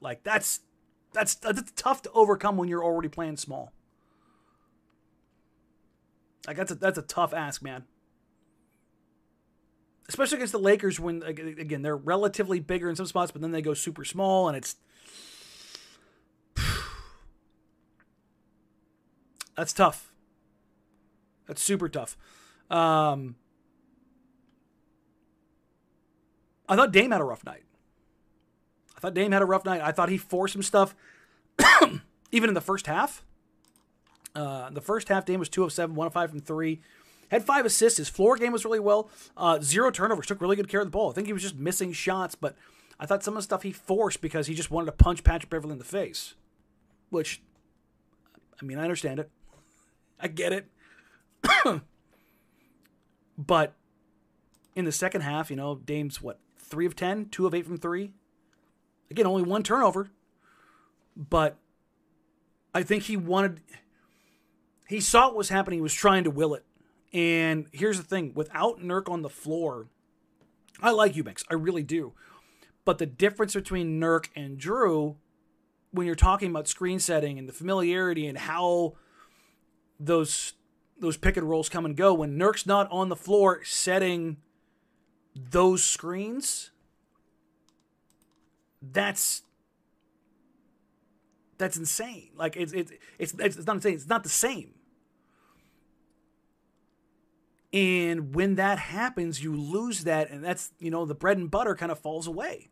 Like 0.00 0.22
that's 0.22 0.60
that's 1.12 1.34
that's 1.36 1.72
tough 1.76 2.02
to 2.02 2.10
overcome 2.12 2.56
when 2.56 2.68
you're 2.68 2.84
already 2.84 3.08
playing 3.08 3.38
small. 3.38 3.72
Like 6.46 6.56
that's 6.56 6.72
a 6.72 6.74
that's 6.74 6.98
a 6.98 7.02
tough 7.02 7.32
ask, 7.32 7.62
man 7.62 7.84
especially 10.08 10.36
against 10.36 10.52
the 10.52 10.58
Lakers 10.58 10.98
when 11.00 11.22
again 11.22 11.82
they're 11.82 11.96
relatively 11.96 12.60
bigger 12.60 12.88
in 12.90 12.96
some 12.96 13.06
spots, 13.06 13.30
but 13.30 13.40
then 13.40 13.52
they 13.52 13.62
go 13.62 13.74
super 13.74 14.04
small 14.04 14.48
and 14.48 14.56
it's 14.56 14.76
that's 19.56 19.72
tough. 19.72 20.12
That's 21.46 21.62
super 21.62 21.88
tough. 21.88 22.16
Um, 22.70 23.36
I 26.68 26.76
thought 26.76 26.92
Dame 26.92 27.10
had 27.10 27.20
a 27.20 27.24
rough 27.24 27.44
night. 27.44 27.64
I 28.96 29.00
thought 29.00 29.14
Dame 29.14 29.32
had 29.32 29.42
a 29.42 29.46
rough 29.46 29.64
night. 29.64 29.80
I 29.82 29.92
thought 29.92 30.08
he 30.08 30.16
forced 30.16 30.52
some 30.52 30.62
stuff, 30.62 30.94
even 32.32 32.48
in 32.48 32.54
the 32.54 32.60
first 32.60 32.86
half. 32.86 33.24
Uh, 34.34 34.70
the 34.70 34.80
first 34.80 35.08
half, 35.08 35.26
Dame 35.26 35.40
was 35.40 35.48
two 35.48 35.64
of 35.64 35.72
seven, 35.72 35.94
one 35.94 36.06
of 36.06 36.12
five 36.12 36.30
from 36.30 36.40
three. 36.40 36.80
Had 37.32 37.44
five 37.44 37.64
assists. 37.64 37.96
His 37.96 38.10
floor 38.10 38.36
game 38.36 38.52
was 38.52 38.66
really 38.66 38.78
well. 38.78 39.08
Uh, 39.38 39.58
zero 39.58 39.90
turnovers. 39.90 40.26
Took 40.26 40.42
really 40.42 40.54
good 40.54 40.68
care 40.68 40.80
of 40.80 40.86
the 40.86 40.90
ball. 40.90 41.10
I 41.10 41.14
think 41.14 41.26
he 41.26 41.32
was 41.32 41.40
just 41.40 41.56
missing 41.56 41.94
shots, 41.94 42.34
but 42.34 42.54
I 43.00 43.06
thought 43.06 43.24
some 43.24 43.34
of 43.34 43.38
the 43.38 43.42
stuff 43.42 43.62
he 43.62 43.72
forced 43.72 44.20
because 44.20 44.48
he 44.48 44.54
just 44.54 44.70
wanted 44.70 44.86
to 44.86 44.92
punch 44.92 45.24
Patrick 45.24 45.48
Beverley 45.48 45.72
in 45.72 45.78
the 45.78 45.84
face. 45.84 46.34
Which, 47.08 47.40
I 48.60 48.66
mean, 48.66 48.78
I 48.78 48.82
understand 48.82 49.18
it. 49.18 49.30
I 50.20 50.28
get 50.28 50.52
it. 50.52 50.66
but 53.38 53.72
in 54.76 54.84
the 54.84 54.92
second 54.92 55.22
half, 55.22 55.48
you 55.48 55.56
know, 55.56 55.76
Dame's 55.76 56.20
what, 56.20 56.38
three 56.58 56.84
of 56.84 56.94
ten, 56.94 57.30
two 57.30 57.46
of 57.46 57.54
eight 57.54 57.64
from 57.64 57.78
three? 57.78 58.12
Again, 59.10 59.26
only 59.26 59.42
one 59.42 59.62
turnover. 59.62 60.10
But 61.16 61.56
I 62.74 62.82
think 62.82 63.04
he 63.04 63.16
wanted 63.16 63.60
he 64.86 65.00
saw 65.00 65.28
what 65.28 65.36
was 65.36 65.48
happening, 65.48 65.78
he 65.78 65.82
was 65.82 65.94
trying 65.94 66.24
to 66.24 66.30
will 66.30 66.52
it. 66.52 66.64
And 67.12 67.66
here's 67.72 67.98
the 67.98 68.04
thing 68.04 68.32
without 68.34 68.80
Nurk 68.80 69.10
on 69.10 69.22
the 69.22 69.28
floor, 69.28 69.88
I 70.80 70.90
like 70.90 71.14
Eubanks. 71.14 71.44
I 71.50 71.54
really 71.54 71.82
do. 71.82 72.12
But 72.84 72.98
the 72.98 73.06
difference 73.06 73.54
between 73.54 74.00
Nurk 74.00 74.28
and 74.34 74.58
Drew, 74.58 75.16
when 75.90 76.06
you're 76.06 76.16
talking 76.16 76.50
about 76.50 76.68
screen 76.68 76.98
setting 76.98 77.38
and 77.38 77.48
the 77.48 77.52
familiarity 77.52 78.26
and 78.26 78.38
how 78.38 78.94
those 80.00 80.54
those 80.98 81.16
pick 81.16 81.36
and 81.36 81.48
rolls 81.48 81.68
come 81.68 81.84
and 81.84 81.96
go, 81.96 82.14
when 82.14 82.38
Nurk's 82.38 82.64
not 82.64 82.90
on 82.90 83.08
the 83.08 83.16
floor 83.16 83.62
setting 83.64 84.36
those 85.34 85.82
screens, 85.82 86.70
that's 88.80 89.42
that's 91.58 91.76
insane. 91.76 92.30
Like 92.36 92.56
it's 92.56 92.72
it's 92.72 92.92
it's 93.18 93.34
it's 93.38 93.66
not 93.66 93.76
insane. 93.76 93.94
It's 93.94 94.08
not 94.08 94.22
the 94.22 94.28
same. 94.28 94.74
And 97.72 98.34
when 98.34 98.56
that 98.56 98.78
happens, 98.78 99.42
you 99.42 99.56
lose 99.56 100.04
that, 100.04 100.30
and 100.30 100.44
that's 100.44 100.72
you 100.78 100.90
know 100.90 101.06
the 101.06 101.14
bread 101.14 101.38
and 101.38 101.50
butter 101.50 101.74
kind 101.74 101.90
of 101.90 101.98
falls 101.98 102.26
away. 102.26 102.68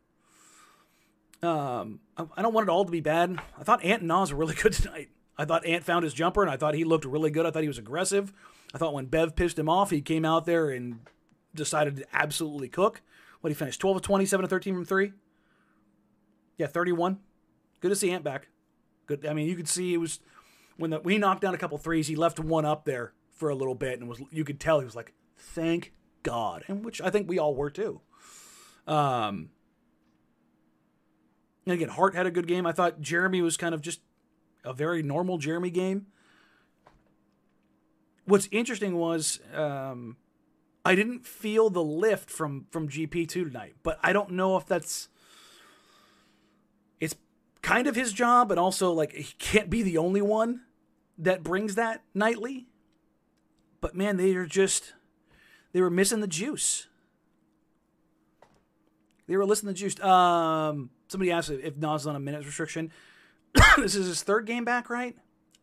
Um, 1.43 2.01
I, 2.19 2.43
don't 2.43 2.53
want 2.53 2.69
it 2.69 2.71
all 2.71 2.85
to 2.85 2.91
be 2.91 3.01
bad. 3.01 3.41
I 3.59 3.63
thought 3.63 3.83
Ant 3.83 4.03
and 4.03 4.09
Nas 4.09 4.31
were 4.31 4.39
really 4.39 4.55
good 4.61 4.75
tonight. 4.75 5.09
I 5.39 5.47
thought 5.47 5.65
Ant 5.65 5.85
found 5.85 6.05
his 6.05 6.13
jumper, 6.13 6.43
and 6.43 6.51
I 6.51 6.59
thought 6.59 6.75
he 6.75 6.85
looked 6.85 7.07
really 7.07 7.31
good. 7.31 7.47
I 7.47 7.51
thought 7.51 7.63
he 7.63 7.69
was 7.69 7.79
aggressive. 7.79 8.31
I 8.75 8.79
thought 8.79 8.93
when 8.93 9.07
Bev 9.07 9.35
pissed 9.37 9.59
him 9.59 9.71
off, 9.71 9.91
he 9.91 10.03
came 10.03 10.27
out 10.27 10.45
there 10.45 10.69
and 10.69 11.01
decided 11.55 11.97
to 11.97 12.05
absolutely 12.13 12.69
cook. 12.69 13.01
What 13.41 13.49
he 13.49 13.55
finished 13.55 13.81
12 13.81 13.97
of 13.97 14.03
27 14.03 14.45
of 14.45 14.51
13 14.51 14.75
from 14.75 14.85
three. 14.85 15.13
Yeah, 16.59 16.67
31. 16.67 17.21
Good 17.81 17.89
to 17.89 17.97
see 17.97 18.11
Ant 18.11 18.23
back. 18.23 18.49
Good. 19.07 19.25
I 19.25 19.33
mean, 19.33 19.49
you 19.49 19.57
could 19.57 19.69
see 19.69 19.95
it 19.95 19.97
was 19.97 20.21
when 20.77 20.91
the, 20.91 21.01
we 21.01 21.17
knocked 21.17 21.41
down 21.41 21.55
a 21.55 21.59
couple 21.59 21.79
threes. 21.79 22.07
He 22.07 22.17
left 22.17 22.39
one 22.39 22.67
up 22.67 22.85
there 22.85 23.15
for 23.41 23.49
a 23.49 23.55
little 23.55 23.75
bit 23.75 23.99
and 23.99 24.09
was 24.09 24.21
you 24.31 24.45
could 24.45 24.61
tell 24.61 24.79
he 24.79 24.85
was 24.85 24.95
like, 24.95 25.15
thank 25.35 25.95
God, 26.23 26.63
and 26.69 26.85
which 26.85 27.01
I 27.01 27.09
think 27.09 27.27
we 27.27 27.39
all 27.39 27.55
were 27.55 27.71
too. 27.71 28.03
Um, 28.87 29.49
and 31.65 31.75
again, 31.75 31.89
Hart 31.89 32.15
had 32.15 32.27
a 32.27 32.31
good 32.31 32.47
game. 32.47 32.67
I 32.67 32.73
thought 32.73 33.01
Jerami 33.01 33.43
was 33.43 33.57
kind 33.57 33.75
of 33.75 33.81
just 33.81 34.01
a 34.63 34.75
very 34.75 35.03
normal 35.03 35.39
Jerami 35.39 35.73
game. 35.73 36.07
What's 38.27 38.47
interesting 38.53 38.97
was 38.97 39.41
um, 39.55 40.19
I 40.85 40.95
didn't 40.95 41.27
feel 41.27 41.71
the 41.71 41.83
lift 41.83 42.31
from 42.31 42.67
from 42.71 42.91
GP 42.91 43.27
two 43.27 43.45
tonight, 43.45 43.75
but 43.83 43.99
I 44.03 44.13
don't 44.13 44.33
know 44.33 44.59
if 44.59 44.67
that's 44.67 45.09
it's 47.01 47.15
kind 47.63 47.87
of 47.87 47.97
his 47.97 48.13
job, 48.13 48.51
and 48.51 48.61
also 48.61 48.93
like 48.93 49.13
he 49.13 49.33
can't 49.39 49.71
be 49.71 49.83
the 49.83 49.97
only 49.97 50.21
one 50.21 50.61
that 51.17 51.43
brings 51.43 51.75
that 51.77 52.03
nightly. 52.13 52.67
But 53.81 53.95
man, 53.95 54.17
they 54.17 54.35
are 54.35 54.47
just 54.47 54.95
they 55.73 55.81
were 55.81 55.91
missing 55.91 56.21
the 56.21 56.27
juice. 56.27 56.87
They 59.27 59.37
were 59.37 59.47
listening 59.47 59.75
to 59.75 59.81
juice. 59.81 60.01
Um, 60.01 60.91
somebody 61.09 61.31
asked 61.31 61.51
if 61.51 61.77
Nas 61.77 62.07
on 62.07 62.17
a 62.17 62.21
minutes 62.21 62.47
restriction. 62.47 62.91
this 63.77 63.95
is 63.95 64.07
his 64.07 64.23
third 64.23 64.47
game 64.47 64.65
back, 64.65 64.91
right? 64.91 65.17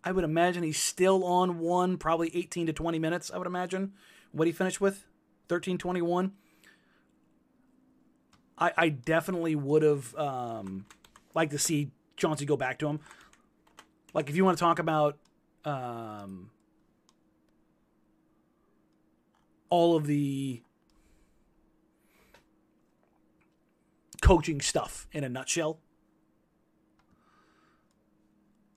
I 0.03 0.11
would 0.11 0.23
imagine 0.23 0.63
he's 0.63 0.79
still 0.79 1.25
on 1.25 1.59
one, 1.59 1.97
probably 1.97 2.31
18 2.33 2.67
to 2.67 2.73
20 2.73 2.99
minutes, 2.99 3.29
I 3.33 3.37
would 3.37 3.47
imagine. 3.47 3.93
What 4.31 4.47
he 4.47 4.53
finished 4.53 4.79
with? 4.79 5.05
13 5.49 5.77
21. 5.77 6.31
I, 8.57 8.71
I 8.77 8.89
definitely 8.89 9.55
would 9.55 9.83
have 9.83 10.15
um, 10.15 10.85
liked 11.35 11.51
to 11.51 11.59
see 11.59 11.91
Chauncey 12.15 12.45
go 12.45 12.57
back 12.57 12.79
to 12.79 12.87
him. 12.87 12.99
Like, 14.13 14.29
if 14.29 14.35
you 14.35 14.43
want 14.43 14.57
to 14.57 14.63
talk 14.63 14.79
about 14.79 15.17
um, 15.63 16.49
all 19.69 19.95
of 19.95 20.07
the 20.07 20.61
coaching 24.21 24.61
stuff 24.61 25.07
in 25.11 25.23
a 25.23 25.29
nutshell, 25.29 25.79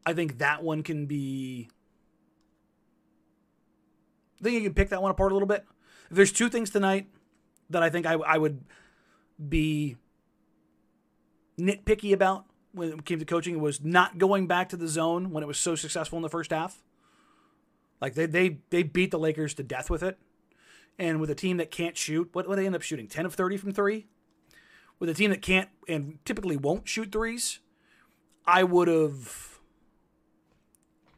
I 0.05 0.13
think 0.13 0.39
that 0.39 0.63
one 0.63 0.83
can 0.83 1.07
be. 1.07 1.69
I 4.41 4.45
think 4.45 4.55
you 4.55 4.63
can 4.63 4.75
pick 4.75 4.89
that 4.89 5.03
one 5.03 5.11
apart 5.11 5.33
a 5.33 5.35
little 5.35 5.49
bit. 5.49 5.67
If 6.11 6.17
there's 6.17 6.33
two 6.33 6.49
things 6.49 6.71
tonight 6.71 7.09
that 7.69 7.83
I 7.83 7.91
think 7.91 8.07
I, 8.07 8.15
I 8.15 8.39
would 8.39 8.65
be 9.49 9.97
nitpicky 11.59 12.13
about 12.13 12.47
when 12.73 12.93
it 12.93 13.05
came 13.05 13.19
to 13.19 13.25
coaching 13.25 13.61
was 13.61 13.83
not 13.83 14.19
going 14.19 14.47
back 14.47 14.69
to 14.71 14.77
the 14.77 14.89
zone 14.89 15.31
when 15.31 15.43
it 15.43 15.47
was 15.47 15.59
so 15.59 15.75
successful 15.75 16.17
in 16.17 16.23
the 16.23 16.29
first 16.29 16.51
half. 16.51 16.83
Like 18.01 18.15
they 18.15 18.27
they 18.27 18.59
they 18.71 18.83
beat 18.83 19.11
the 19.11 19.19
Lakers 19.19 19.55
to 19.55 19.63
death 19.63 19.91
with 19.91 20.03
it. 20.03 20.19
And 21.01 21.19
with 21.19 21.31
a 21.31 21.35
team 21.35 21.57
that 21.57 21.71
can't 21.71 21.97
shoot, 21.97 22.29
what 22.33 22.47
what 22.47 22.57
they 22.57 22.67
end 22.67 22.77
up 22.77 22.83
shooting? 22.83 23.09
10 23.09 23.25
of 23.25 23.35
30 23.35 23.57
from 23.57 23.73
3? 23.73 24.07
With 24.99 25.09
a 25.09 25.15
team 25.15 25.31
that 25.31 25.41
can't 25.41 25.71
and 25.89 26.19
typically 26.27 26.59
won't 26.59 26.87
shoot 26.87 27.11
threes, 27.11 27.61
I 28.47 28.65
would 28.65 28.87
have 28.87 29.61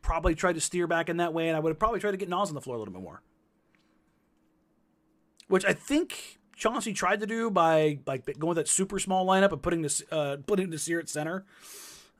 probably 0.00 0.36
tried 0.36 0.54
to 0.54 0.60
steer 0.60 0.86
back 0.86 1.08
in 1.08 1.16
that 1.16 1.34
way 1.34 1.48
and 1.48 1.56
I 1.56 1.60
would 1.60 1.70
have 1.70 1.80
probably 1.80 1.98
tried 1.98 2.12
to 2.12 2.16
get 2.16 2.28
Nas 2.28 2.48
on 2.48 2.54
the 2.54 2.60
floor 2.60 2.76
a 2.76 2.78
little 2.78 2.94
bit 2.94 3.02
more. 3.02 3.22
Which 5.48 5.64
I 5.64 5.72
think 5.72 6.38
Chauncey 6.54 6.92
tried 6.92 7.18
to 7.18 7.26
do 7.26 7.50
by 7.50 7.98
like 8.06 8.24
going 8.38 8.50
with 8.50 8.58
that 8.58 8.68
super 8.68 9.00
small 9.00 9.26
lineup 9.26 9.50
and 9.50 9.60
putting 9.60 9.82
this 9.82 10.00
uh, 10.12 10.36
putting 10.46 10.72
at 11.00 11.08
center 11.08 11.44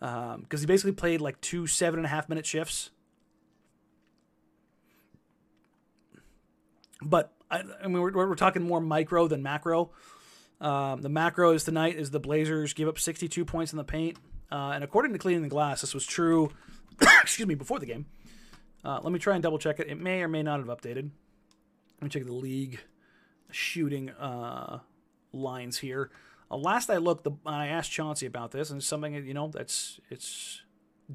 because 0.01 0.35
um, 0.35 0.59
he 0.59 0.67
basically 0.67 0.91
played 0.91 1.21
like 1.21 1.41
two 1.41 1.69
seven 1.69 2.01
and 2.01 2.07
a 2.07 2.09
half 2.09 2.29
minute 2.29 2.45
shifts. 2.45 2.91
But 7.01 7.33
I, 7.53 7.63
I 7.85 7.87
mean, 7.87 8.01
we're, 8.01 8.13
we're 8.13 8.35
talking 8.35 8.63
more 8.63 8.81
micro 8.81 9.29
than 9.29 9.43
macro. 9.43 9.91
Um, 10.61 11.03
the 11.03 11.09
macro 11.09 11.53
is 11.53 11.65
tonight 11.65 11.97
is 11.97 12.11
the 12.11 12.21
Blazers 12.21 12.73
give 12.73 12.89
up 12.89 12.99
62 12.99 13.45
points 13.45 13.73
in 13.73 13.77
the 13.77 13.85
paint, 13.85 14.17
uh, 14.51 14.73
and 14.75 14.83
according 14.83 15.13
to 15.13 15.19
Cleaning 15.19 15.43
the 15.43 15.49
Glass, 15.49 15.83
this 15.83 15.93
was 15.93 16.07
true. 16.07 16.51
excuse 17.23 17.47
me, 17.47 17.55
before 17.55 17.79
the 17.79 17.87
game. 17.87 18.07
Uh, 18.85 19.01
let 19.03 19.13
me 19.13 19.19
try 19.19 19.35
and 19.35 19.43
double 19.43 19.59
check 19.59 19.79
it. 19.81 19.89
It 19.89 20.01
may 20.01 20.23
or 20.23 20.29
may 20.29 20.43
not 20.43 20.59
have 20.59 20.69
updated. 20.69 21.11
Let 22.01 22.03
me 22.03 22.09
check 22.09 22.25
the 22.25 22.33
league 22.33 22.81
shooting 23.51 24.11
uh, 24.11 24.81
lines 25.33 25.79
here. 25.79 26.11
Uh, 26.51 26.57
last 26.57 26.91
I 26.91 26.97
looked, 26.97 27.25
the, 27.25 27.33
I 27.47 27.69
asked 27.69 27.93
Chauncey 27.93 28.27
about 28.27 28.51
this, 28.51 28.71
and 28.71 28.79
it's 28.79 28.87
something 28.87 29.15
you 29.15 29.35
know 29.35 29.49
that's 29.49 30.01
it's 30.11 30.63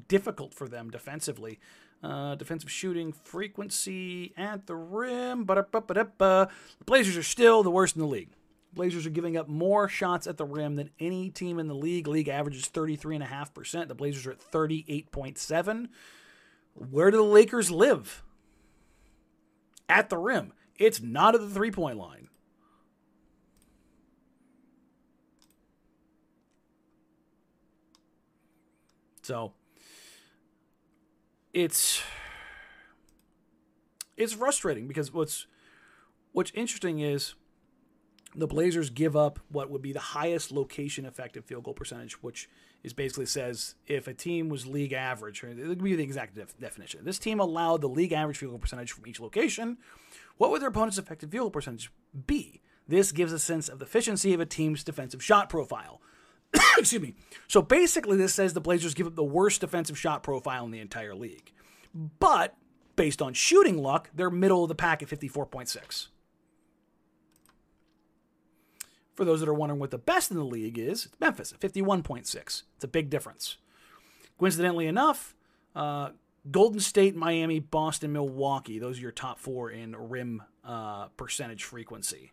difficult 0.08 0.54
for 0.54 0.68
them 0.68 0.90
defensively. 0.90 1.58
Uh, 2.02 2.36
defensive 2.36 2.70
shooting 2.70 3.12
frequency 3.12 4.32
at 4.36 4.66
the 4.66 4.76
rim. 4.76 5.44
The 5.44 6.48
Blazers 6.86 7.16
are 7.16 7.22
still 7.24 7.62
the 7.64 7.70
worst 7.70 7.96
in 7.96 8.02
the 8.02 8.06
league. 8.06 8.30
Blazers 8.72 9.06
are 9.06 9.10
giving 9.10 9.36
up 9.36 9.48
more 9.48 9.88
shots 9.88 10.26
at 10.28 10.36
the 10.36 10.44
rim 10.44 10.76
than 10.76 10.90
any 11.00 11.30
team 11.30 11.58
in 11.58 11.66
the 11.66 11.74
league. 11.74 12.06
League 12.06 12.28
average 12.28 12.56
is 12.56 12.66
33.5%. 12.66 13.88
The 13.88 13.94
Blazers 13.94 14.26
are 14.26 14.32
at 14.32 14.40
38.7. 14.40 15.88
Where 16.74 17.10
do 17.10 17.16
the 17.16 17.22
Lakers 17.24 17.70
live? 17.70 18.22
At 19.88 20.10
the 20.10 20.18
rim. 20.18 20.52
It's 20.76 21.00
not 21.02 21.34
at 21.34 21.40
the 21.40 21.50
three 21.50 21.72
point 21.72 21.98
line. 21.98 22.28
So 29.22 29.52
it's 31.52 32.02
it's 34.16 34.32
frustrating 34.32 34.86
because 34.88 35.12
what's 35.12 35.46
what's 36.32 36.50
interesting 36.52 36.98
is 37.00 37.34
the 38.34 38.46
Blazers 38.46 38.90
give 38.90 39.16
up 39.16 39.40
what 39.48 39.70
would 39.70 39.82
be 39.82 39.92
the 39.92 39.98
highest 39.98 40.52
location 40.52 41.06
effective 41.06 41.44
field 41.44 41.64
goal 41.64 41.74
percentage, 41.74 42.22
which 42.22 42.48
is 42.82 42.92
basically 42.92 43.26
says 43.26 43.74
if 43.86 44.06
a 44.06 44.14
team 44.14 44.48
was 44.48 44.66
league 44.66 44.92
average, 44.92 45.42
it 45.42 45.66
would 45.66 45.82
be 45.82 45.96
the 45.96 46.02
exact 46.02 46.34
def- 46.34 46.58
definition. 46.58 47.04
This 47.04 47.18
team 47.18 47.40
allowed 47.40 47.80
the 47.80 47.88
league 47.88 48.12
average 48.12 48.38
field 48.38 48.52
goal 48.52 48.58
percentage 48.58 48.92
from 48.92 49.06
each 49.06 49.20
location. 49.20 49.78
What 50.36 50.50
would 50.50 50.60
their 50.62 50.68
opponent's 50.68 50.98
effective 50.98 51.30
field 51.30 51.44
goal 51.44 51.50
percentage 51.50 51.90
be? 52.26 52.60
This 52.86 53.12
gives 53.12 53.32
a 53.32 53.38
sense 53.38 53.68
of 53.68 53.78
the 53.78 53.84
efficiency 53.84 54.32
of 54.34 54.40
a 54.40 54.46
team's 54.46 54.84
defensive 54.84 55.22
shot 55.22 55.48
profile. 55.48 56.00
Excuse 56.80 57.02
me. 57.02 57.14
So 57.48 57.62
basically, 57.62 58.16
this 58.16 58.34
says 58.34 58.54
the 58.54 58.60
Blazers 58.60 58.94
give 58.94 59.06
up 59.06 59.14
the 59.14 59.24
worst 59.24 59.60
defensive 59.60 59.98
shot 59.98 60.22
profile 60.22 60.64
in 60.64 60.70
the 60.70 60.80
entire 60.80 61.14
league. 61.14 61.52
But 61.94 62.54
based 62.96 63.22
on 63.22 63.32
shooting 63.34 63.78
luck, 63.78 64.10
they're 64.14 64.30
middle 64.30 64.64
of 64.64 64.68
the 64.68 64.74
pack 64.74 65.02
at 65.02 65.08
54.6. 65.08 66.08
For 69.14 69.24
those 69.24 69.40
that 69.40 69.48
are 69.48 69.54
wondering 69.54 69.80
what 69.80 69.90
the 69.90 69.98
best 69.98 70.30
in 70.30 70.36
the 70.36 70.44
league 70.44 70.78
is, 70.78 71.06
it's 71.06 71.20
Memphis 71.20 71.52
at 71.52 71.60
51.6. 71.60 72.36
It's 72.36 72.84
a 72.84 72.88
big 72.88 73.10
difference. 73.10 73.56
Coincidentally 74.38 74.86
enough, 74.86 75.34
uh, 75.74 76.10
Golden 76.50 76.78
State, 76.78 77.16
Miami, 77.16 77.58
Boston, 77.58 78.12
Milwaukee, 78.12 78.78
those 78.78 78.98
are 78.98 79.02
your 79.02 79.10
top 79.10 79.40
four 79.40 79.70
in 79.70 79.96
rim 79.96 80.42
uh, 80.64 81.08
percentage 81.16 81.64
frequency. 81.64 82.30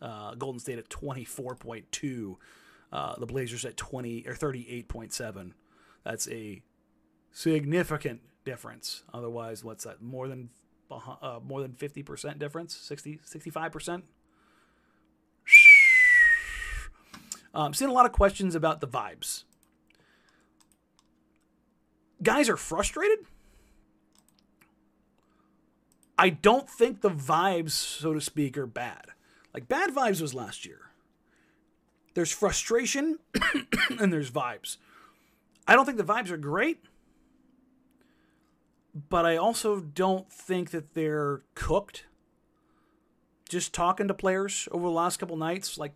Uh, 0.00 0.34
Golden 0.34 0.58
State 0.58 0.78
at 0.78 0.88
24.2, 0.88 2.36
uh, 2.92 3.14
the 3.18 3.26
Blazers 3.26 3.64
at 3.64 3.76
20 3.76 4.24
or 4.26 4.34
38.7. 4.34 5.52
That's 6.04 6.28
a 6.28 6.62
significant 7.32 8.20
difference. 8.44 9.02
Otherwise, 9.12 9.64
what's 9.64 9.84
that? 9.84 10.02
More 10.02 10.28
than 10.28 10.50
uh, 10.90 11.40
more 11.42 11.62
than 11.62 11.72
50% 11.72 12.38
difference, 12.38 12.76
60 12.76 13.20
65%. 13.24 14.02
I'm 17.54 17.66
um, 17.66 17.74
seeing 17.74 17.90
a 17.90 17.94
lot 17.94 18.06
of 18.06 18.12
questions 18.12 18.54
about 18.54 18.80
the 18.80 18.88
vibes. 18.88 19.44
Guys 22.22 22.48
are 22.48 22.56
frustrated. 22.56 23.18
I 26.18 26.30
don't 26.30 26.68
think 26.68 27.00
the 27.00 27.10
vibes, 27.10 27.72
so 27.72 28.14
to 28.14 28.20
speak, 28.20 28.56
are 28.56 28.66
bad. 28.66 29.06
Like 29.52 29.68
bad 29.68 29.90
vibes 29.90 30.22
was 30.22 30.34
last 30.34 30.64
year. 30.64 30.91
There's 32.14 32.32
frustration 32.32 33.18
and 33.98 34.12
there's 34.12 34.30
vibes. 34.30 34.76
I 35.66 35.74
don't 35.74 35.86
think 35.86 35.98
the 35.98 36.04
vibes 36.04 36.30
are 36.30 36.36
great, 36.36 36.80
but 39.08 39.24
I 39.24 39.36
also 39.36 39.80
don't 39.80 40.30
think 40.30 40.70
that 40.70 40.94
they're 40.94 41.42
cooked. 41.54 42.06
Just 43.48 43.74
talking 43.74 44.08
to 44.08 44.14
players 44.14 44.68
over 44.72 44.84
the 44.84 44.90
last 44.90 45.18
couple 45.18 45.36
nights, 45.36 45.78
like 45.78 45.92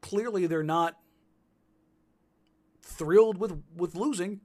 clearly 0.00 0.46
they're 0.46 0.62
not 0.62 0.96
thrilled 2.82 3.38
with 3.38 3.62
with 3.76 3.94
losing. 3.94 4.40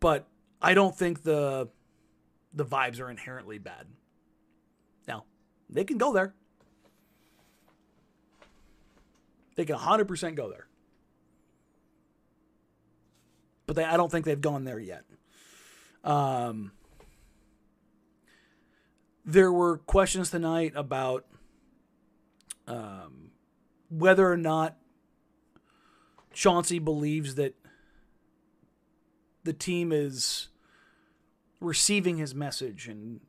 But 0.00 0.26
I 0.60 0.74
don't 0.74 0.96
think 0.96 1.22
the 1.22 1.68
the 2.52 2.64
vibes 2.64 3.00
are 3.00 3.10
inherently 3.10 3.58
bad. 3.58 3.86
Now, 5.06 5.24
they 5.68 5.84
can 5.84 5.98
go 5.98 6.12
there. 6.12 6.34
They 9.56 9.64
can 9.64 9.76
100% 9.76 10.34
go 10.34 10.48
there. 10.48 10.66
But 13.66 13.76
they, 13.76 13.84
I 13.84 13.96
don't 13.96 14.10
think 14.10 14.24
they've 14.24 14.40
gone 14.40 14.64
there 14.64 14.78
yet. 14.78 15.04
Um, 16.04 16.70
there 19.24 19.50
were 19.52 19.78
questions 19.78 20.30
tonight 20.30 20.72
about 20.76 21.24
um, 22.68 23.32
whether 23.90 24.30
or 24.30 24.36
not 24.36 24.76
Chauncey 26.32 26.78
believes 26.78 27.34
that 27.34 27.54
the 29.42 29.52
team 29.52 29.90
is 29.90 30.48
receiving 31.60 32.18
his 32.18 32.34
message 32.34 32.86
and 32.86 33.20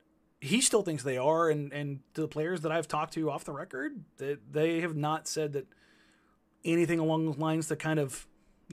he 0.42 0.62
still 0.62 0.82
thinks 0.82 1.04
they 1.04 1.18
are 1.18 1.50
and 1.50 1.72
and 1.72 2.00
to 2.14 2.22
the 2.22 2.28
players 2.28 2.62
that 2.62 2.72
I've 2.72 2.88
talked 2.88 3.14
to 3.14 3.32
off 3.32 3.46
the 3.46 3.54
record 3.54 4.04
that 4.18 4.52
they 4.52 4.82
have 4.82 4.96
not 4.96 5.28
said 5.28 5.54
that 5.54 5.68
anything 6.68 7.00
along 7.00 7.26
those 7.26 7.38
lines 7.38 7.68
to 7.68 7.76
kind 7.76 8.00
of 8.00 8.28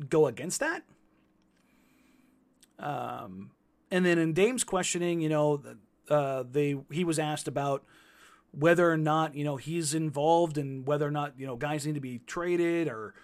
go 0.08 0.26
against 0.26 0.60
that 0.60 0.82
um 2.78 3.50
and 3.90 4.04
then 4.04 4.18
in 4.18 4.32
Dame's 4.32 4.64
questioning 4.64 5.20
you 5.20 5.28
know 5.28 5.62
uh 6.10 6.42
they 6.50 6.76
he 6.90 7.04
was 7.04 7.18
asked 7.18 7.48
about 7.48 7.84
whether 8.58 8.90
or 8.90 8.96
not, 8.96 9.34
you 9.34 9.44
know, 9.44 9.56
he's 9.56 9.94
involved 9.94 10.58
and 10.58 10.86
whether 10.86 11.06
or 11.06 11.10
not, 11.10 11.34
you 11.38 11.46
know, 11.46 11.56
guys 11.56 11.86
need 11.86 11.94
to 11.94 12.00
be 12.00 12.20
traded 12.26 12.88
or 12.88 13.14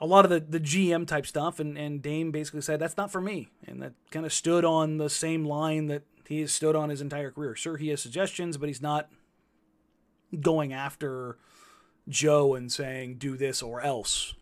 a 0.00 0.06
lot 0.06 0.24
of 0.24 0.30
the, 0.30 0.40
the 0.40 0.60
GM 0.60 1.06
type 1.06 1.26
stuff. 1.26 1.60
And, 1.60 1.76
and 1.76 2.02
Dame 2.02 2.30
basically 2.30 2.62
said, 2.62 2.80
that's 2.80 2.96
not 2.96 3.10
for 3.10 3.20
me. 3.20 3.50
And 3.66 3.82
that 3.82 3.92
kind 4.10 4.24
of 4.24 4.32
stood 4.32 4.64
on 4.64 4.96
the 4.96 5.10
same 5.10 5.44
line 5.44 5.86
that 5.86 6.02
he 6.26 6.40
has 6.40 6.52
stood 6.52 6.74
on 6.74 6.88
his 6.88 7.00
entire 7.00 7.30
career. 7.30 7.54
Sure, 7.54 7.76
he 7.76 7.88
has 7.88 8.00
suggestions, 8.00 8.56
but 8.56 8.68
he's 8.68 8.82
not 8.82 9.10
going 10.40 10.72
after 10.72 11.36
Joe 12.08 12.54
and 12.54 12.70
saying, 12.70 13.16
do 13.16 13.36
this 13.36 13.62
or 13.62 13.80
else. 13.80 14.34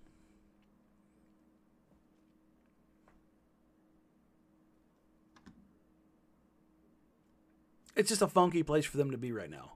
It's 7.94 8.08
just 8.08 8.22
a 8.22 8.28
funky 8.28 8.62
place 8.62 8.84
for 8.84 8.96
them 8.96 9.10
to 9.10 9.18
be 9.18 9.32
right 9.32 9.50
now. 9.50 9.72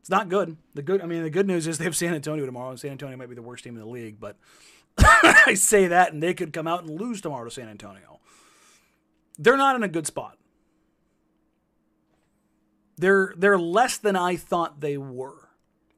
It's 0.00 0.10
not 0.10 0.28
good. 0.28 0.56
The 0.74 0.82
good, 0.82 1.02
I 1.02 1.06
mean, 1.06 1.22
the 1.22 1.30
good 1.30 1.46
news 1.46 1.66
is 1.66 1.78
they 1.78 1.84
have 1.84 1.96
San 1.96 2.14
Antonio 2.14 2.46
tomorrow, 2.46 2.70
and 2.70 2.80
San 2.80 2.92
Antonio 2.92 3.16
might 3.16 3.28
be 3.28 3.34
the 3.34 3.42
worst 3.42 3.64
team 3.64 3.74
in 3.74 3.80
the 3.80 3.88
league. 3.88 4.18
But 4.18 4.36
I 4.98 5.54
say 5.54 5.86
that, 5.86 6.12
and 6.12 6.22
they 6.22 6.34
could 6.34 6.52
come 6.52 6.66
out 6.66 6.82
and 6.82 6.98
lose 6.98 7.20
tomorrow 7.20 7.44
to 7.44 7.50
San 7.50 7.68
Antonio. 7.68 8.18
They're 9.38 9.56
not 9.56 9.76
in 9.76 9.82
a 9.82 9.88
good 9.88 10.06
spot. 10.06 10.39
They're 13.00 13.32
they're 13.34 13.58
less 13.58 13.96
than 13.96 14.14
I 14.14 14.36
thought 14.36 14.80
they 14.80 14.98
were 14.98 15.48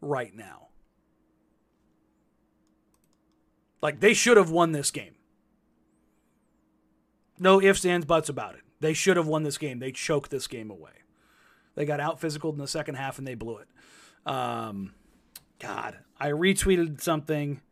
right 0.01 0.35
now. 0.35 0.69
Like 3.81 3.99
they 3.99 4.15
should 4.15 4.37
have 4.37 4.51
won 4.51 4.71
this 4.71 4.93
game. 4.93 5.17
No 7.41 7.61
ifs, 7.61 7.85
ands, 7.85 8.07
buts 8.07 8.29
about 8.29 8.55
it. 8.55 8.61
They 8.79 8.93
should 8.93 9.17
have 9.17 9.27
won 9.27 9.43
this 9.43 9.59
game. 9.59 9.81
They 9.81 9.91
choked 9.91 10.31
this 10.31 10.47
game 10.47 10.71
away. 10.71 10.93
They 11.75 11.85
got 11.85 11.99
out 11.99 12.21
physical 12.21 12.53
in 12.53 12.59
the 12.59 12.69
second 12.69 12.95
half 12.95 13.19
and 13.19 13.27
they 13.27 13.35
blew 13.35 13.59
it. 13.59 13.69
Um, 14.25 14.95
God, 15.59 15.99
I 16.21 16.29
retweeted 16.29 17.01
something 17.01 17.63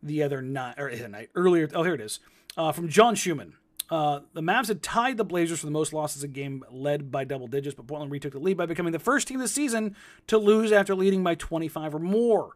the 0.00 0.22
other 0.22 0.42
night 0.42 0.78
or 0.78 0.90
night 1.08 1.30
earlier. 1.34 1.68
Oh, 1.74 1.82
here 1.82 1.94
it 1.94 2.00
is 2.00 2.20
uh, 2.56 2.70
from 2.70 2.88
John 2.88 3.16
Schumann. 3.16 3.54
Uh, 3.90 4.20
the 4.34 4.40
Mavs 4.40 4.68
had 4.68 4.82
tied 4.82 5.16
the 5.16 5.24
Blazers 5.24 5.60
for 5.60 5.66
the 5.66 5.72
most 5.72 5.92
losses 5.92 6.22
in 6.22 6.30
game 6.30 6.64
led 6.70 7.10
by 7.10 7.24
double 7.24 7.48
digits, 7.48 7.74
but 7.74 7.88
Portland 7.88 8.12
retook 8.12 8.32
the 8.32 8.38
lead 8.38 8.56
by 8.56 8.66
becoming 8.66 8.92
the 8.92 9.00
first 9.00 9.26
team 9.26 9.40
this 9.40 9.52
season 9.52 9.96
to 10.28 10.38
lose 10.38 10.70
after 10.70 10.94
leading 10.94 11.24
by 11.24 11.34
25 11.34 11.96
or 11.96 11.98
more. 11.98 12.52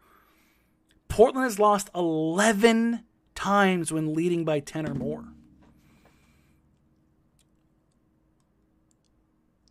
Portland 1.08 1.44
has 1.44 1.58
lost 1.58 1.90
11 1.94 3.02
times 3.34 3.90
when 3.90 4.14
leading 4.14 4.44
by 4.44 4.60
10 4.60 4.88
or 4.88 4.94
more. 4.94 5.24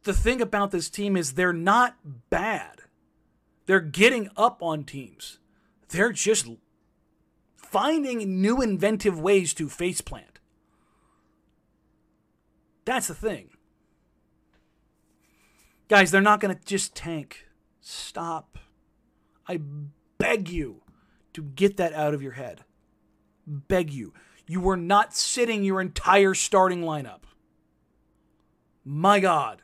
the 0.03 0.13
thing 0.13 0.41
about 0.41 0.71
this 0.71 0.89
team 0.89 1.17
is 1.17 1.33
they're 1.33 1.53
not 1.53 1.97
bad. 2.29 2.81
They're 3.65 3.79
getting 3.79 4.29
up 4.35 4.61
on 4.61 4.83
teams. 4.83 5.39
They're 5.89 6.11
just 6.11 6.47
finding 7.55 8.41
new 8.41 8.61
inventive 8.61 9.19
ways 9.19 9.53
to 9.55 9.67
faceplant. 9.67 10.32
That's 12.85 13.07
the 13.07 13.13
thing. 13.13 13.49
Guys, 15.87 16.11
they're 16.11 16.21
not 16.21 16.39
going 16.39 16.55
to 16.55 16.65
just 16.65 16.95
tank. 16.95 17.45
Stop. 17.81 18.57
I 19.47 19.59
beg 20.17 20.49
you 20.49 20.81
to 21.33 21.43
get 21.43 21.77
that 21.77 21.93
out 21.93 22.13
of 22.13 22.21
your 22.21 22.31
head. 22.33 22.63
Beg 23.45 23.91
you. 23.91 24.13
You 24.47 24.61
were 24.61 24.77
not 24.77 25.13
sitting 25.13 25.63
your 25.63 25.81
entire 25.81 26.33
starting 26.33 26.81
lineup. 26.81 27.23
My 28.85 29.19
God. 29.19 29.61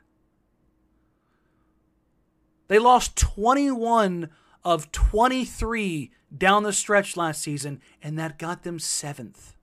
They 2.68 2.80
lost 2.80 3.16
21 3.16 4.30
of 4.64 4.92
23 4.92 6.12
down 6.36 6.64
the 6.64 6.74
stretch 6.74 7.18
last 7.18 7.42
season, 7.42 7.82
and 8.02 8.20
that 8.20 8.38
got 8.38 8.64
them 8.64 8.80
seventh. 8.80 9.56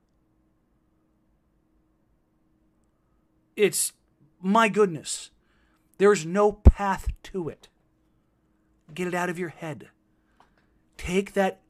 It's 3.57 3.93
my 4.39 4.69
goodness. 4.69 5.31
There's 5.97 6.25
no 6.25 6.53
path 6.53 7.09
to 7.23 7.49
it. 7.49 7.67
Get 8.93 9.07
it 9.07 9.15
out 9.15 9.29
of 9.29 9.39
your 9.39 9.49
head. 9.49 9.89
Take 10.95 11.33
that 11.33 11.61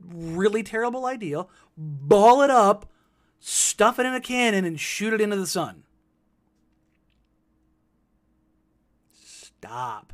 really 0.00 0.62
terrible 0.62 1.06
idea, 1.06 1.46
ball 1.76 2.42
it 2.42 2.50
up, 2.50 2.90
stuff 3.38 3.98
it 3.98 4.06
in 4.06 4.14
a 4.14 4.20
cannon, 4.20 4.64
and 4.64 4.80
shoot 4.80 5.12
it 5.12 5.20
into 5.20 5.36
the 5.36 5.46
sun. 5.46 5.84
Stop. 9.12 10.12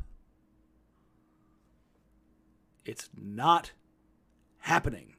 It's 2.85 3.09
not 3.17 3.71
happening. 4.59 5.15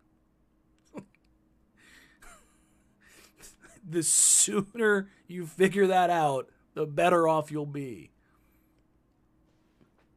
The 3.88 4.02
sooner 4.02 5.10
you 5.26 5.46
figure 5.46 5.86
that 5.86 6.10
out, 6.10 6.48
the 6.74 6.86
better 6.86 7.28
off 7.28 7.50
you'll 7.50 7.66
be. 7.66 8.10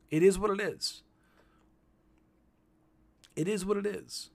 It 0.09 0.23
is 0.23 0.39
what 0.39 0.51
it 0.51 0.61
is. 0.61 1.03
It 3.35 3.47
is 3.47 3.65
what 3.65 3.77
it 3.77 3.85
is. 3.85 4.29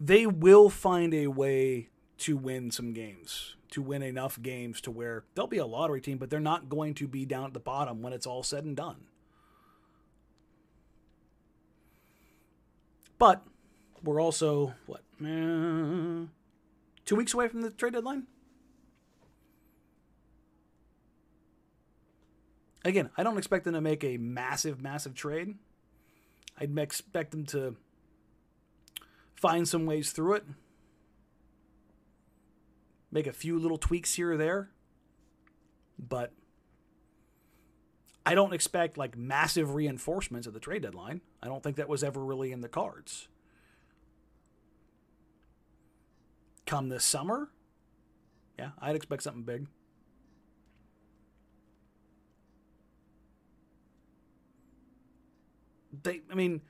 They 0.00 0.26
will 0.26 0.70
find 0.70 1.12
a 1.12 1.26
way 1.26 1.88
to 2.18 2.36
win 2.36 2.70
some 2.70 2.92
games 2.92 3.56
to 3.70 3.82
win 3.82 4.02
enough 4.02 4.40
games 4.40 4.80
to 4.82 4.90
where 4.90 5.24
they'll 5.34 5.46
be 5.46 5.58
a 5.58 5.66
lottery 5.66 6.00
team, 6.00 6.18
but 6.18 6.30
they're 6.30 6.40
not 6.40 6.68
going 6.68 6.94
to 6.94 7.06
be 7.06 7.24
down 7.24 7.44
at 7.44 7.52
the 7.52 7.60
bottom 7.60 8.02
when 8.02 8.12
it's 8.12 8.26
all 8.26 8.42
said 8.42 8.64
and 8.64 8.76
done. 8.76 9.07
But 13.18 13.44
we're 14.02 14.20
also, 14.20 14.74
what, 14.86 15.02
uh, 15.20 16.26
two 17.04 17.16
weeks 17.16 17.34
away 17.34 17.48
from 17.48 17.62
the 17.62 17.70
trade 17.70 17.94
deadline? 17.94 18.26
Again, 22.84 23.10
I 23.16 23.22
don't 23.22 23.38
expect 23.38 23.64
them 23.64 23.74
to 23.74 23.80
make 23.80 24.04
a 24.04 24.16
massive, 24.16 24.80
massive 24.80 25.14
trade. 25.14 25.56
I'd 26.56 26.76
expect 26.78 27.32
them 27.32 27.44
to 27.46 27.76
find 29.34 29.68
some 29.68 29.84
ways 29.84 30.12
through 30.12 30.34
it 30.34 30.44
make 33.10 33.26
a 33.26 33.32
few 33.32 33.58
little 33.58 33.78
tweaks 33.78 34.14
here 34.14 34.32
or 34.32 34.36
there. 34.36 34.70
But 35.98 36.32
I 38.28 38.34
don't 38.34 38.52
expect 38.52 38.98
like 38.98 39.16
massive 39.16 39.74
reinforcements 39.74 40.46
at 40.46 40.52
the 40.52 40.60
trade 40.60 40.82
deadline. 40.82 41.22
I 41.42 41.46
don't 41.46 41.62
think 41.62 41.76
that 41.76 41.88
was 41.88 42.04
ever 42.04 42.22
really 42.22 42.52
in 42.52 42.60
the 42.60 42.68
cards. 42.68 43.26
Come 46.66 46.90
this 46.90 47.06
summer, 47.06 47.48
yeah, 48.58 48.72
I'd 48.82 48.96
expect 48.96 49.22
something 49.22 49.44
big. 49.44 49.66
They, 56.02 56.20
I 56.30 56.34
mean, 56.34 56.60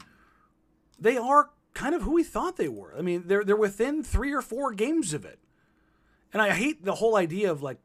they 0.97 1.16
are 1.16 1.51
kind 1.75 1.97
of 1.97 2.03
who 2.03 2.12
we 2.12 2.23
thought 2.23 2.57
they 2.57 2.68
were. 2.68 2.94
I 2.97 3.03
mean, 3.03 3.25
they're 3.27 3.42
they're 3.42 3.57
within 3.57 4.05
three 4.05 4.33
or 4.33 4.42
four 4.42 4.73
games 4.75 5.12
of 5.12 5.25
it. 5.25 5.40
And 6.33 6.40
I 6.40 6.51
hate 6.51 6.85
the 6.85 6.94
whole 6.94 7.16
idea 7.16 7.51
of 7.51 7.64
like, 7.64 7.79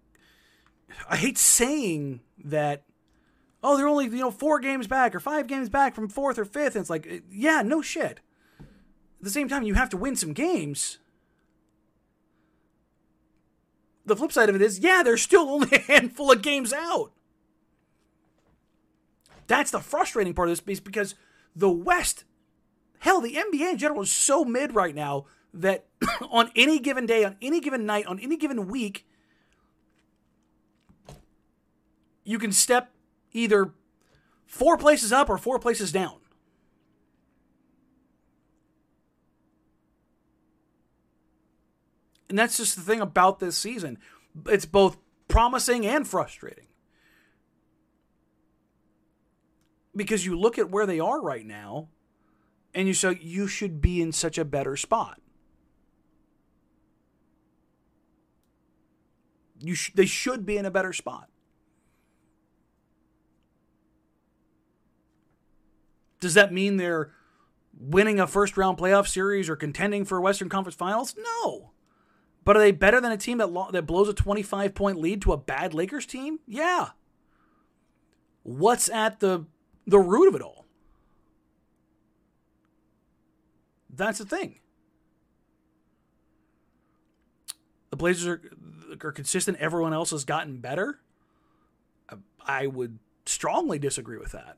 I 1.09 1.17
hate 1.17 1.39
saying 1.39 2.19
that, 2.45 2.83
oh, 3.63 3.77
they're 3.77 3.87
only, 3.87 4.05
you 4.05 4.19
know, 4.19 4.31
four 4.31 4.59
games 4.59 4.87
back 4.87 5.15
or 5.15 5.19
five 5.19 5.47
games 5.47 5.69
back 5.69 5.95
from 5.95 6.09
fourth 6.09 6.37
or 6.37 6.45
fifth. 6.45 6.75
And 6.75 6.81
it's 6.81 6.89
like, 6.89 7.23
yeah, 7.31 7.61
no 7.63 7.81
shit. 7.81 8.19
At 8.59 9.23
the 9.23 9.29
same 9.29 9.47
time, 9.47 9.63
you 9.63 9.75
have 9.75 9.89
to 9.89 9.97
win 9.97 10.15
some 10.15 10.33
games. 10.33 10.99
The 14.05 14.17
flip 14.17 14.33
side 14.33 14.49
of 14.49 14.55
it 14.55 14.61
is, 14.61 14.79
yeah, 14.79 15.01
there's 15.01 15.21
still 15.21 15.41
only 15.49 15.69
a 15.71 15.79
handful 15.79 16.31
of 16.31 16.41
games 16.41 16.73
out. 16.73 17.13
That's 19.47 19.71
the 19.71 19.79
frustrating 19.79 20.33
part 20.33 20.49
of 20.49 20.51
this 20.51 20.61
piece 20.61 20.79
because 20.79 21.15
the 21.55 21.69
West, 21.69 22.25
hell, 22.99 23.21
the 23.21 23.35
NBA 23.35 23.71
in 23.71 23.77
general 23.77 24.01
is 24.01 24.11
so 24.11 24.43
mid 24.43 24.75
right 24.75 24.95
now 24.95 25.25
that 25.53 25.85
on 26.29 26.51
any 26.55 26.79
given 26.79 27.05
day, 27.05 27.23
on 27.23 27.37
any 27.41 27.61
given 27.61 27.85
night, 27.85 28.05
on 28.07 28.19
any 28.19 28.35
given 28.35 28.67
week, 28.67 29.05
you 32.25 32.39
can 32.39 32.51
step 32.51 32.92
either 33.33 33.73
four 34.45 34.77
places 34.77 35.11
up 35.11 35.29
or 35.29 35.37
four 35.37 35.59
places 35.59 35.91
down. 35.91 36.17
And 42.29 42.39
that's 42.39 42.57
just 42.57 42.75
the 42.75 42.81
thing 42.81 43.01
about 43.01 43.39
this 43.39 43.57
season. 43.57 43.99
It's 44.47 44.65
both 44.65 44.97
promising 45.27 45.85
and 45.85 46.07
frustrating. 46.07 46.65
Because 49.95 50.25
you 50.25 50.39
look 50.39 50.57
at 50.57 50.71
where 50.71 50.87
they 50.87 50.99
are 50.99 51.21
right 51.21 51.45
now 51.45 51.89
and 52.73 52.87
you 52.87 52.93
say 52.95 53.19
you 53.21 53.47
should 53.47 53.81
be 53.81 54.01
in 54.01 54.11
such 54.11 54.39
a 54.39 54.45
better 54.45 54.75
spot. 54.75 55.21
You 59.59 59.75
sh- 59.75 59.91
they 59.93 60.07
should 60.07 60.45
be 60.45 60.57
in 60.57 60.65
a 60.65 60.71
better 60.71 60.91
spot. 60.91 61.29
Does 66.23 66.35
that 66.35 66.53
mean 66.53 66.77
they're 66.77 67.11
winning 67.77 68.17
a 68.17 68.25
first 68.25 68.55
round 68.55 68.77
playoff 68.77 69.09
series 69.09 69.49
or 69.49 69.57
contending 69.57 70.05
for 70.05 70.21
Western 70.21 70.47
Conference 70.47 70.77
Finals? 70.77 71.17
No. 71.17 71.71
But 72.45 72.55
are 72.55 72.61
they 72.61 72.71
better 72.71 73.01
than 73.01 73.11
a 73.11 73.17
team 73.17 73.39
that 73.39 73.51
lo- 73.51 73.69
that 73.71 73.85
blows 73.85 74.07
a 74.07 74.13
25 74.13 74.73
point 74.73 74.97
lead 74.97 75.21
to 75.23 75.33
a 75.33 75.37
bad 75.37 75.73
Lakers 75.73 76.05
team? 76.05 76.39
Yeah. 76.47 76.91
What's 78.43 78.87
at 78.87 79.19
the 79.19 79.47
the 79.85 79.99
root 79.99 80.29
of 80.29 80.35
it 80.35 80.41
all? 80.41 80.65
That's 83.89 84.19
the 84.19 84.25
thing. 84.25 84.59
The 87.89 87.97
Blazers 87.97 88.27
are, 88.27 88.41
are 89.03 89.11
consistent. 89.11 89.57
Everyone 89.57 89.93
else 89.93 90.11
has 90.11 90.23
gotten 90.23 90.59
better. 90.59 91.01
I 92.45 92.67
would 92.67 92.99
strongly 93.25 93.77
disagree 93.77 94.17
with 94.17 94.31
that. 94.31 94.55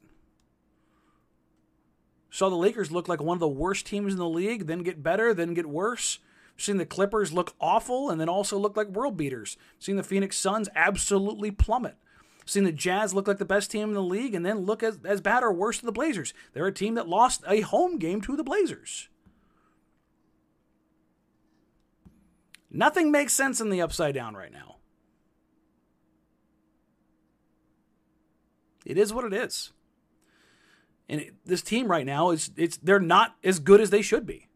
Saw 2.35 2.49
the 2.49 2.57
Lakers 2.57 2.91
look 2.91 3.07
like 3.07 3.21
one 3.21 3.37
of 3.37 3.39
the 3.39 3.47
worst 3.47 3.85
teams 3.85 4.11
in 4.11 4.19
the 4.19 4.27
league, 4.27 4.67
then 4.67 4.79
get 4.79 5.01
better, 5.01 5.33
then 5.33 5.53
get 5.53 5.67
worse. 5.67 6.19
Seen 6.57 6.75
the 6.75 6.85
Clippers 6.85 7.31
look 7.31 7.55
awful 7.61 8.09
and 8.09 8.19
then 8.19 8.27
also 8.27 8.57
look 8.57 8.75
like 8.75 8.89
world 8.89 9.15
beaters. 9.15 9.55
Seen 9.79 9.95
the 9.95 10.03
Phoenix 10.03 10.35
Suns 10.35 10.67
absolutely 10.75 11.49
plummet. 11.49 11.95
Seen 12.45 12.65
the 12.65 12.73
Jazz 12.73 13.13
look 13.13 13.25
like 13.25 13.37
the 13.37 13.45
best 13.45 13.71
team 13.71 13.87
in 13.87 13.93
the 13.93 14.03
league 14.03 14.35
and 14.35 14.45
then 14.45 14.65
look 14.65 14.83
as, 14.83 14.99
as 15.05 15.21
bad 15.21 15.43
or 15.43 15.53
worse 15.53 15.79
than 15.79 15.85
the 15.85 15.93
Blazers. 15.93 16.33
They're 16.51 16.67
a 16.67 16.73
team 16.73 16.95
that 16.95 17.07
lost 17.07 17.41
a 17.47 17.61
home 17.61 17.99
game 17.99 18.19
to 18.23 18.35
the 18.35 18.43
Blazers. 18.43 19.07
Nothing 22.69 23.13
makes 23.13 23.31
sense 23.31 23.61
in 23.61 23.69
the 23.69 23.81
upside 23.81 24.13
down 24.13 24.35
right 24.35 24.51
now. 24.51 24.75
It 28.85 28.97
is 28.97 29.13
what 29.13 29.23
it 29.23 29.31
is. 29.31 29.71
And 31.07 31.21
it, 31.21 31.33
this 31.45 31.61
team 31.61 31.87
right 31.87 32.05
now 32.05 32.31
is 32.31 32.51
it's 32.57 32.77
they're 32.77 32.99
not 32.99 33.35
as 33.43 33.59
good 33.59 33.79
as 33.79 33.89
they 33.89 34.01
should 34.01 34.25
be. 34.25 34.47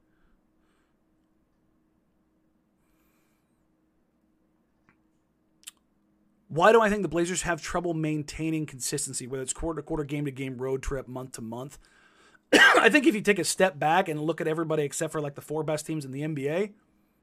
Why 6.48 6.72
do 6.72 6.82
I 6.82 6.90
think 6.90 7.04
the 7.04 7.08
Blazers 7.08 7.44
have 7.44 7.62
trouble 7.62 7.94
maintaining 7.94 8.66
consistency, 8.66 9.28
whether 9.28 9.44
it's 9.44 9.54
quarter 9.54 9.82
to 9.82 9.86
quarter, 9.86 10.04
game 10.04 10.26
to 10.26 10.32
game, 10.32 10.58
road 10.58 10.82
trip, 10.82 11.08
month 11.08 11.34
to 11.34 11.42
month? 11.42 11.78
I 12.54 12.90
think 12.90 13.06
if 13.06 13.14
you 13.14 13.22
take 13.22 13.38
a 13.38 13.44
step 13.44 13.78
back 13.78 14.10
and 14.10 14.20
look 14.20 14.42
at 14.42 14.48
everybody 14.48 14.82
except 14.82 15.12
for 15.12 15.22
like 15.22 15.36
the 15.36 15.42
four 15.42 15.64
best 15.64 15.86
teams 15.86 16.06
in 16.06 16.12
the 16.12 16.22
NBA, 16.22 16.74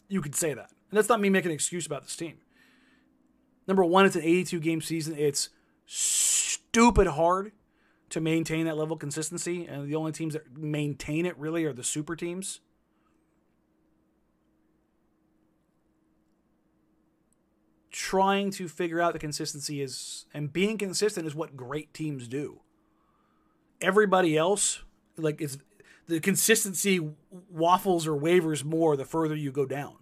you 0.09 0.21
could 0.21 0.37
say 0.37 0.55
that. 0.55 0.71
And 0.91 0.97
that's 0.97 1.09
not 1.09 1.21
me 1.21 1.29
making 1.29 1.51
an 1.51 1.55
excuse 1.55 1.87
about 1.87 2.05
this 2.05 2.15
team. 2.15 2.37
Number 3.67 3.85
one, 3.85 4.07
it's 4.07 4.15
an 4.15 4.23
82 4.23 4.61
game 4.61 4.81
season. 4.81 5.17
It's 5.19 5.49
stupid 5.87 7.09
hard 7.09 7.51
to 8.11 8.21
maintain 8.21 8.66
that 8.66 8.77
level 8.77 8.95
of 8.95 9.01
consistency. 9.01 9.66
And 9.66 9.88
the 9.88 9.97
only 9.97 10.12
teams 10.12 10.35
that 10.35 10.57
maintain 10.57 11.27
it 11.27 11.37
really 11.38 11.64
are 11.64 11.73
the 11.73 11.85
super 11.85 12.16
teams. 12.16 12.61
Trying 17.90 18.51
to 18.53 18.69
figure 18.69 19.01
out 19.01 19.12
the 19.14 19.19
consistency 19.19 19.81
is, 19.81 20.27
and 20.35 20.53
being 20.53 20.79
consistent 20.79 21.27
is 21.27 21.35
what 21.35 21.57
great 21.57 21.95
teams 21.95 22.29
do. 22.29 22.61
Everybody 23.81 24.37
else, 24.37 24.83
like, 25.16 25.40
it's 25.40 25.59
the 26.07 26.21
consistency 26.21 27.01
waffles 27.51 28.07
or 28.07 28.14
wavers 28.14 28.64
more 28.64 28.97
the 28.97 29.05
further 29.05 29.35
you 29.35 29.51
go 29.51 29.66
down 29.66 29.97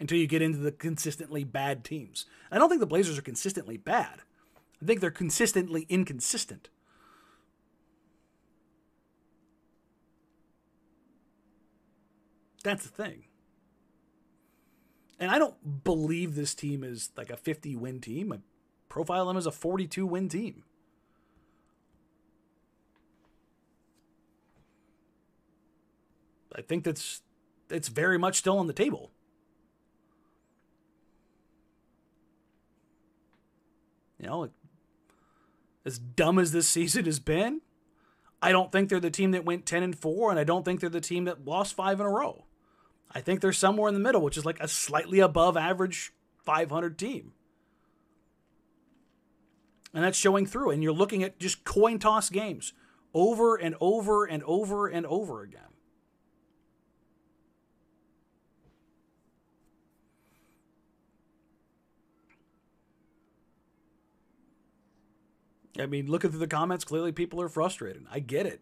until 0.00 0.18
you 0.18 0.26
get 0.26 0.42
into 0.42 0.58
the 0.58 0.72
consistently 0.72 1.44
bad 1.44 1.84
teams. 1.84 2.26
I 2.50 2.58
don't 2.58 2.68
think 2.68 2.80
the 2.80 2.86
Blazers 2.86 3.18
are 3.18 3.22
consistently 3.22 3.76
bad. 3.76 4.22
I 4.82 4.86
think 4.86 5.00
they're 5.00 5.10
consistently 5.10 5.86
inconsistent. 5.88 6.68
That's 12.64 12.82
the 12.84 13.02
thing. 13.04 13.24
And 15.20 15.30
I 15.30 15.38
don't 15.38 15.84
believe 15.84 16.34
this 16.34 16.54
team 16.54 16.82
is 16.82 17.12
like 17.16 17.30
a 17.30 17.36
50 17.36 17.76
win 17.76 18.00
team. 18.00 18.32
I 18.32 18.38
profile 18.88 19.26
them 19.26 19.36
as 19.36 19.46
a 19.46 19.52
42 19.52 20.04
win 20.04 20.28
team. 20.28 20.64
I 26.56 26.62
think 26.62 26.84
that's 26.84 27.22
it's 27.68 27.88
very 27.88 28.18
much 28.18 28.36
still 28.36 28.58
on 28.58 28.66
the 28.66 28.72
table. 28.72 29.10
You 34.18 34.26
know, 34.26 34.50
as 35.84 35.98
dumb 35.98 36.38
as 36.38 36.52
this 36.52 36.68
season 36.68 37.04
has 37.04 37.18
been, 37.18 37.60
I 38.40 38.52
don't 38.52 38.72
think 38.72 38.88
they're 38.88 39.00
the 39.00 39.10
team 39.10 39.32
that 39.32 39.44
went 39.44 39.66
10 39.66 39.82
and 39.82 39.98
4 39.98 40.30
and 40.30 40.40
I 40.40 40.44
don't 40.44 40.64
think 40.64 40.80
they're 40.80 40.88
the 40.88 41.00
team 41.00 41.24
that 41.24 41.44
lost 41.44 41.74
5 41.74 42.00
in 42.00 42.06
a 42.06 42.10
row. 42.10 42.44
I 43.14 43.20
think 43.20 43.40
they're 43.40 43.52
somewhere 43.52 43.88
in 43.88 43.94
the 43.94 44.00
middle, 44.00 44.20
which 44.22 44.36
is 44.36 44.44
like 44.44 44.58
a 44.60 44.68
slightly 44.68 45.20
above 45.20 45.56
average 45.56 46.12
500 46.44 46.98
team. 46.98 47.32
And 49.92 50.02
that's 50.02 50.18
showing 50.18 50.46
through 50.46 50.70
and 50.70 50.82
you're 50.82 50.92
looking 50.92 51.22
at 51.22 51.38
just 51.38 51.64
coin 51.64 52.00
toss 52.00 52.28
games 52.28 52.72
over 53.14 53.54
and 53.54 53.76
over 53.80 54.24
and 54.24 54.42
over 54.42 54.88
and 54.88 55.06
over 55.06 55.42
again. 55.42 55.60
I 65.78 65.86
mean, 65.86 66.08
looking 66.08 66.30
through 66.30 66.40
the 66.40 66.46
comments, 66.46 66.84
clearly 66.84 67.12
people 67.12 67.40
are 67.40 67.48
frustrated. 67.48 68.04
I 68.10 68.20
get 68.20 68.46
it. 68.46 68.60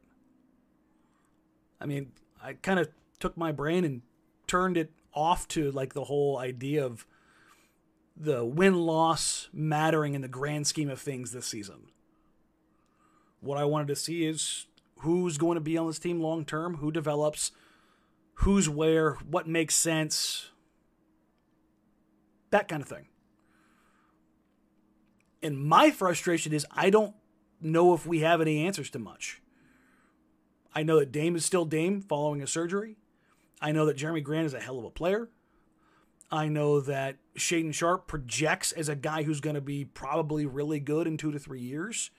I 1.81 1.87
mean, 1.87 2.13
I 2.43 2.55
kind 2.55 2.79
of 2.79 2.89
took 3.19 3.37
my 3.37 3.53
brain 3.53 3.85
and 3.85 4.03
turned 4.47 4.77
it 4.77 4.93
off 5.15 5.47
to 5.49 5.71
like 5.71 5.95
the 5.95 6.05
whole 6.05 6.39
idea 6.39 6.85
of 6.85 7.07
the 8.17 8.45
win 8.45 8.75
loss 8.75 9.49
mattering 9.53 10.15
in 10.15 10.21
the 10.21 10.29
grand 10.29 10.67
scheme 10.67 10.91
of 10.91 11.01
things 11.01 11.33
this 11.33 11.47
season. 11.47 11.89
What 13.41 13.59
I 13.59 13.65
wanted 13.65 13.89
to 13.89 13.97
see 13.97 14.27
is 14.27 14.67
who's 14.99 15.39
going 15.39 15.57
to 15.57 15.61
be 15.61 15.77
on 15.77 15.87
this 15.87 15.99
team 15.99 16.21
long 16.21 16.45
term, 16.45 16.77
who 16.77 16.93
develops, 16.93 17.53
who's 18.35 18.69
where, 18.69 19.15
what 19.29 19.49
makes 19.49 19.75
sense, 19.75 20.51
that 22.51 22.69
kind 22.69 22.83
of 22.83 22.89
thing. 22.89 23.09
And 25.43 25.59
my 25.59 25.91
frustration 25.91 26.53
is 26.53 26.65
I 26.71 26.91
don't 26.91 27.15
know 27.61 27.95
if 27.95 28.07
we 28.07 28.21
have 28.21 28.41
any 28.41 28.65
answers 28.65 28.91
to 28.91 28.99
much. 28.99 29.41
I 30.75 30.83
know 30.83 30.99
that 31.01 31.13
Dame 31.13 31.37
is 31.37 31.45
still 31.45 31.65
Dame 31.65 32.01
following 32.01 32.41
a 32.43 32.47
surgery. 32.47 32.97
I 33.63 33.71
know 33.71 33.87
that 33.87 33.97
Jerami 33.97 34.25
Grant 34.25 34.47
is 34.47 34.55
a 34.55 34.61
hell 34.61 34.81
of 34.81 34.85
a 34.85 34.91
player. 34.91 35.29
I 36.33 36.49
know 36.49 36.81
that 36.81 37.17
Shaedon 37.37 37.73
Sharpe 37.73 38.09
projects 38.09 38.73
as 38.73 38.89
a 38.89 38.97
guy 38.97 39.23
who's 39.23 39.41
going 39.41 39.55
to 39.55 39.61
be 39.61 39.85
probably 39.85 40.47
really 40.47 40.81
good 40.81 41.07
in 41.07 41.17
two 41.17 41.31
to 41.31 41.39
three 41.39 41.61
years. 41.61 42.11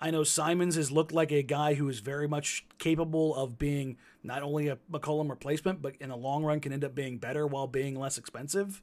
I 0.00 0.10
know 0.10 0.24
Simons 0.24 0.76
has 0.76 0.90
looked 0.90 1.12
like 1.12 1.30
a 1.30 1.42
guy 1.42 1.74
who 1.74 1.88
is 1.88 1.98
very 1.98 2.26
much 2.26 2.64
capable 2.78 3.34
of 3.34 3.58
being 3.58 3.98
not 4.22 4.42
only 4.42 4.68
a 4.68 4.78
McCollum 4.90 5.28
replacement, 5.28 5.82
but 5.82 5.96
in 6.00 6.08
the 6.08 6.16
long 6.16 6.44
run 6.44 6.60
can 6.60 6.72
end 6.72 6.84
up 6.84 6.94
being 6.94 7.18
better 7.18 7.46
while 7.46 7.66
being 7.66 7.98
less 7.98 8.16
expensive. 8.16 8.80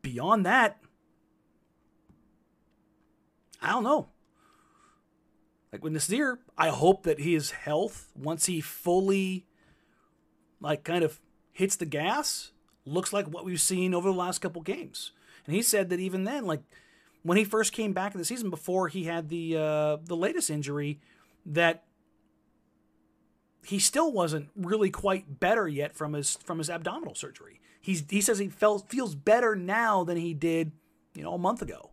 Beyond 0.00 0.46
that, 0.46 0.80
I 3.60 3.70
don't 3.70 3.84
know. 3.84 4.08
Like 5.72 5.82
when 5.82 5.94
this 5.94 6.10
year, 6.10 6.38
I 6.58 6.68
hope 6.68 7.04
that 7.04 7.18
his 7.18 7.50
health, 7.52 8.12
once 8.14 8.46
he 8.46 8.60
fully, 8.60 9.46
like, 10.60 10.84
kind 10.84 11.02
of 11.02 11.20
hits 11.52 11.76
the 11.76 11.86
gas, 11.86 12.52
looks 12.84 13.12
like 13.12 13.26
what 13.26 13.44
we've 13.44 13.60
seen 13.60 13.94
over 13.94 14.08
the 14.10 14.14
last 14.16 14.40
couple 14.40 14.60
games. 14.60 15.12
And 15.46 15.54
he 15.54 15.62
said 15.62 15.88
that 15.88 15.98
even 15.98 16.24
then, 16.24 16.44
like, 16.44 16.60
when 17.22 17.38
he 17.38 17.44
first 17.44 17.72
came 17.72 17.92
back 17.92 18.14
in 18.14 18.18
the 18.18 18.24
season 18.24 18.50
before 18.50 18.88
he 18.88 19.04
had 19.04 19.28
the 19.28 19.56
uh, 19.56 19.96
the 20.04 20.16
latest 20.16 20.50
injury, 20.50 21.00
that 21.46 21.84
he 23.64 23.78
still 23.78 24.12
wasn't 24.12 24.50
really 24.56 24.90
quite 24.90 25.40
better 25.40 25.68
yet 25.68 25.94
from 25.94 26.12
his 26.12 26.36
from 26.44 26.58
his 26.58 26.68
abdominal 26.68 27.14
surgery. 27.14 27.60
He's 27.80 28.04
he 28.08 28.20
says 28.20 28.38
he 28.38 28.48
felt 28.48 28.90
feels 28.90 29.14
better 29.14 29.54
now 29.56 30.04
than 30.04 30.16
he 30.16 30.34
did, 30.34 30.72
you 31.14 31.22
know, 31.22 31.34
a 31.34 31.38
month 31.38 31.62
ago 31.62 31.90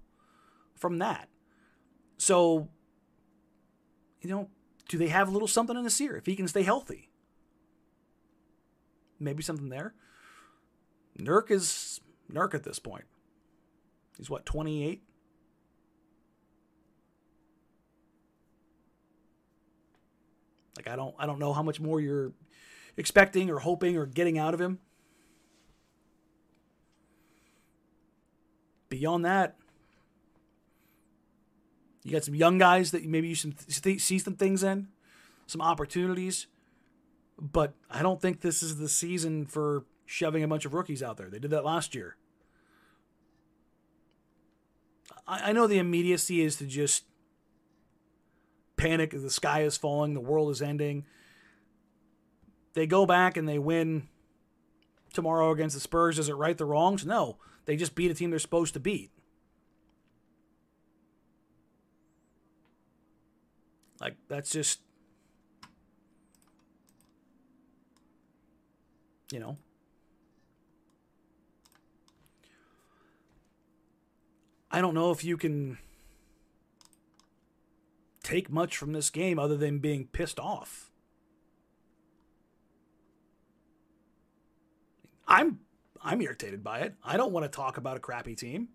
from 0.75 0.97
that. 0.97 1.29
So, 2.17 2.69
you 4.21 4.29
know, 4.29 4.49
do 4.87 4.97
they 4.97 5.07
have 5.07 5.27
a 5.27 5.31
little 5.31 5.47
something 5.47 5.75
in 5.77 5.83
Nassir 5.83 6.17
if 6.17 6.25
he 6.25 6.35
can 6.35 6.47
stay 6.47 6.63
healthy? 6.63 7.09
Maybe 9.19 9.43
something 9.43 9.69
there. 9.69 9.93
Nurk 11.17 11.51
is 11.51 11.99
Nurk 12.31 12.53
at 12.53 12.63
this 12.63 12.79
point. 12.79 13.05
He's 14.17 14.29
what, 14.29 14.45
28? 14.45 15.03
Like 20.77 20.87
I 20.87 20.95
don't 20.95 21.13
I 21.19 21.25
don't 21.25 21.39
know 21.39 21.51
how 21.51 21.63
much 21.63 21.81
more 21.81 21.99
you're 21.99 22.31
expecting 22.95 23.49
or 23.49 23.59
hoping 23.59 23.97
or 23.97 24.05
getting 24.05 24.37
out 24.37 24.53
of 24.53 24.61
him. 24.61 24.79
beyond 28.89 29.23
that, 29.25 29.55
you 32.03 32.11
got 32.11 32.23
some 32.23 32.35
young 32.35 32.57
guys 32.57 32.91
that 32.91 33.05
maybe 33.05 33.27
you 33.27 33.35
should 33.35 33.55
see 33.69 34.19
some 34.19 34.35
things 34.35 34.63
in, 34.63 34.87
some 35.47 35.61
opportunities. 35.61 36.47
But 37.39 37.73
I 37.89 38.01
don't 38.01 38.21
think 38.21 38.41
this 38.41 38.61
is 38.61 38.77
the 38.77 38.89
season 38.89 39.45
for 39.45 39.85
shoving 40.05 40.43
a 40.43 40.47
bunch 40.47 40.65
of 40.65 40.73
rookies 40.73 41.03
out 41.03 41.17
there. 41.17 41.29
They 41.29 41.39
did 41.39 41.51
that 41.51 41.63
last 41.63 41.95
year. 41.95 42.15
I, 45.27 45.49
I 45.49 45.51
know 45.51 45.67
the 45.67 45.77
immediacy 45.77 46.41
is 46.41 46.55
to 46.57 46.65
just 46.65 47.03
panic. 48.75 49.11
The 49.11 49.29
sky 49.29 49.61
is 49.61 49.77
falling. 49.77 50.13
The 50.13 50.19
world 50.19 50.51
is 50.51 50.61
ending. 50.61 51.05
They 52.73 52.87
go 52.87 53.05
back 53.05 53.37
and 53.37 53.47
they 53.47 53.59
win 53.59 54.07
tomorrow 55.13 55.51
against 55.51 55.75
the 55.75 55.81
Spurs. 55.81 56.15
Does 56.17 56.29
it 56.29 56.33
right 56.33 56.57
the 56.57 56.65
wrongs? 56.65 57.05
No. 57.05 57.37
They 57.65 57.75
just 57.75 57.95
beat 57.95 58.11
a 58.11 58.13
team 58.13 58.29
they're 58.29 58.39
supposed 58.39 58.73
to 58.73 58.79
beat. 58.79 59.11
Like, 63.99 64.15
that's 64.27 64.51
just. 64.51 64.79
You 69.31 69.39
know. 69.39 69.57
I 74.71 74.81
don't 74.81 74.93
know 74.93 75.11
if 75.11 75.23
you 75.23 75.37
can 75.37 75.77
take 78.23 78.51
much 78.51 78.77
from 78.77 78.93
this 78.93 79.09
game 79.09 79.39
other 79.39 79.57
than 79.57 79.79
being 79.79 80.07
pissed 80.07 80.39
off. 80.39 80.91
I'm 85.27 85.59
I'm 86.01 86.21
irritated 86.21 86.63
by 86.63 86.79
it. 86.79 86.95
I 87.03 87.17
don't 87.17 87.31
want 87.31 87.45
to 87.45 87.49
talk 87.49 87.77
about 87.77 87.97
a 87.97 87.99
crappy 87.99 88.35
team. 88.35 88.69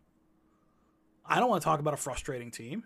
I 1.24 1.40
don't 1.40 1.48
want 1.48 1.62
to 1.62 1.64
talk 1.64 1.80
about 1.80 1.94
a 1.94 1.96
frustrating 1.98 2.50
team. 2.50 2.84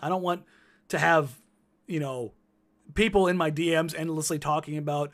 I 0.00 0.08
don't 0.08 0.22
want 0.22 0.44
to 0.88 0.98
have, 0.98 1.34
you 1.86 2.00
know, 2.00 2.32
people 2.94 3.26
in 3.28 3.36
my 3.36 3.50
DMs 3.50 3.94
endlessly 3.96 4.38
talking 4.38 4.76
about 4.76 5.10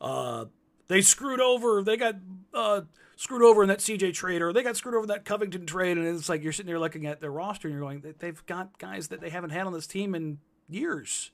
uh, 0.00 0.46
they 0.88 1.00
screwed 1.00 1.40
over, 1.40 1.82
they 1.82 1.96
got 1.96 2.16
uh, 2.52 2.82
screwed 3.16 3.42
over 3.42 3.62
in 3.62 3.68
that 3.68 3.78
CJ 3.78 4.14
trade, 4.14 4.42
or 4.42 4.52
they 4.52 4.62
got 4.62 4.76
screwed 4.76 4.94
over 4.94 5.04
in 5.04 5.08
that 5.08 5.24
Covington 5.24 5.66
trade, 5.66 5.96
and 5.96 6.06
it's 6.06 6.28
like 6.28 6.42
you're 6.42 6.52
sitting 6.52 6.66
there 6.66 6.80
looking 6.80 7.06
at 7.06 7.20
their 7.20 7.30
roster 7.30 7.68
and 7.68 7.76
you're 7.76 7.82
going, 7.82 8.14
they've 8.18 8.44
got 8.46 8.78
guys 8.78 9.08
that 9.08 9.20
they 9.20 9.30
haven't 9.30 9.50
had 9.50 9.66
on 9.66 9.72
this 9.72 9.86
team 9.86 10.14
in 10.14 10.38
years, 10.68 11.30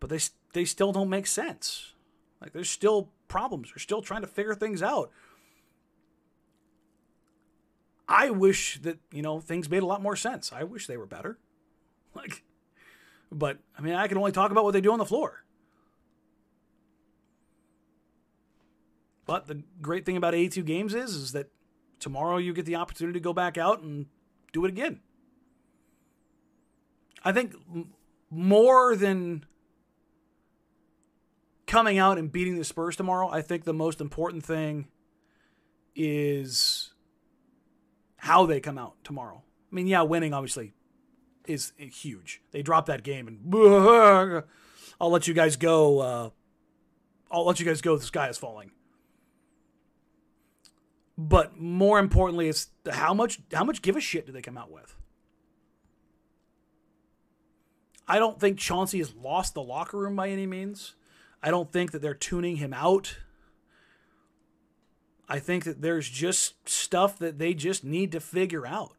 but 0.00 0.10
they 0.10 0.18
they 0.52 0.64
still 0.64 0.92
don't 0.92 1.08
make 1.08 1.26
sense. 1.26 1.94
Like 2.40 2.52
there's 2.52 2.70
still 2.70 3.10
problems. 3.28 3.70
They're 3.70 3.78
still 3.78 4.02
trying 4.02 4.20
to 4.20 4.26
figure 4.26 4.54
things 4.54 4.82
out. 4.82 5.10
I 8.06 8.30
wish 8.30 8.78
that 8.82 8.98
you 9.10 9.22
know 9.22 9.40
things 9.40 9.70
made 9.70 9.82
a 9.82 9.86
lot 9.86 10.02
more 10.02 10.16
sense. 10.16 10.52
I 10.52 10.64
wish 10.64 10.86
they 10.86 10.96
were 10.96 11.06
better. 11.06 11.38
Like, 12.20 12.44
but 13.32 13.58
I 13.76 13.82
mean, 13.82 13.94
I 13.94 14.06
can 14.06 14.18
only 14.18 14.30
talk 14.30 14.52
about 14.52 14.62
what 14.62 14.72
they 14.72 14.80
do 14.80 14.92
on 14.92 14.98
the 14.98 15.04
floor. 15.04 15.44
But 19.26 19.46
the 19.46 19.62
great 19.80 20.06
thing 20.06 20.16
about 20.16 20.34
82 20.34 20.62
games 20.62 20.94
is, 20.94 21.14
is 21.14 21.32
that 21.32 21.50
tomorrow 21.98 22.36
you 22.36 22.52
get 22.52 22.66
the 22.66 22.76
opportunity 22.76 23.18
to 23.18 23.22
go 23.22 23.32
back 23.32 23.58
out 23.58 23.80
and 23.80 24.06
do 24.52 24.64
it 24.64 24.68
again. 24.68 25.00
I 27.24 27.32
think 27.32 27.54
more 28.30 28.94
than 28.94 29.46
coming 31.66 31.98
out 31.98 32.18
and 32.18 32.30
beating 32.30 32.58
the 32.58 32.64
Spurs 32.64 32.96
tomorrow, 32.96 33.28
I 33.30 33.40
think 33.40 33.64
the 33.64 33.72
most 33.72 34.00
important 34.00 34.44
thing 34.44 34.88
is 35.96 36.92
how 38.18 38.44
they 38.44 38.60
come 38.60 38.76
out 38.76 38.96
tomorrow. 39.02 39.42
I 39.72 39.74
mean, 39.74 39.86
yeah, 39.86 40.02
winning 40.02 40.34
obviously 40.34 40.74
is 41.46 41.72
huge. 41.78 42.42
They 42.52 42.62
dropped 42.62 42.86
that 42.86 43.02
game, 43.02 43.28
and 43.28 44.44
I'll 45.00 45.10
let 45.10 45.26
you 45.26 45.34
guys 45.34 45.56
go. 45.56 46.00
Uh, 46.00 46.30
I'll 47.30 47.46
let 47.46 47.60
you 47.60 47.66
guys 47.66 47.80
go. 47.80 47.96
The 47.96 48.04
sky 48.04 48.28
is 48.28 48.38
falling. 48.38 48.70
But 51.16 51.58
more 51.58 51.98
importantly, 51.98 52.48
is 52.48 52.68
how 52.90 53.14
much 53.14 53.40
how 53.52 53.64
much 53.64 53.82
give 53.82 53.96
a 53.96 54.00
shit 54.00 54.26
do 54.26 54.32
they 54.32 54.42
come 54.42 54.58
out 54.58 54.70
with? 54.70 54.96
I 58.06 58.18
don't 58.18 58.38
think 58.38 58.58
Chauncey 58.58 58.98
has 58.98 59.14
lost 59.14 59.54
the 59.54 59.62
locker 59.62 59.98
room 59.98 60.16
by 60.16 60.28
any 60.28 60.46
means. 60.46 60.94
I 61.42 61.50
don't 61.50 61.72
think 61.72 61.92
that 61.92 62.02
they're 62.02 62.14
tuning 62.14 62.56
him 62.56 62.74
out. 62.74 63.18
I 65.28 65.38
think 65.38 65.64
that 65.64 65.80
there's 65.80 66.08
just 66.08 66.68
stuff 66.68 67.18
that 67.18 67.38
they 67.38 67.54
just 67.54 67.82
need 67.82 68.12
to 68.12 68.20
figure 68.20 68.66
out. 68.66 68.96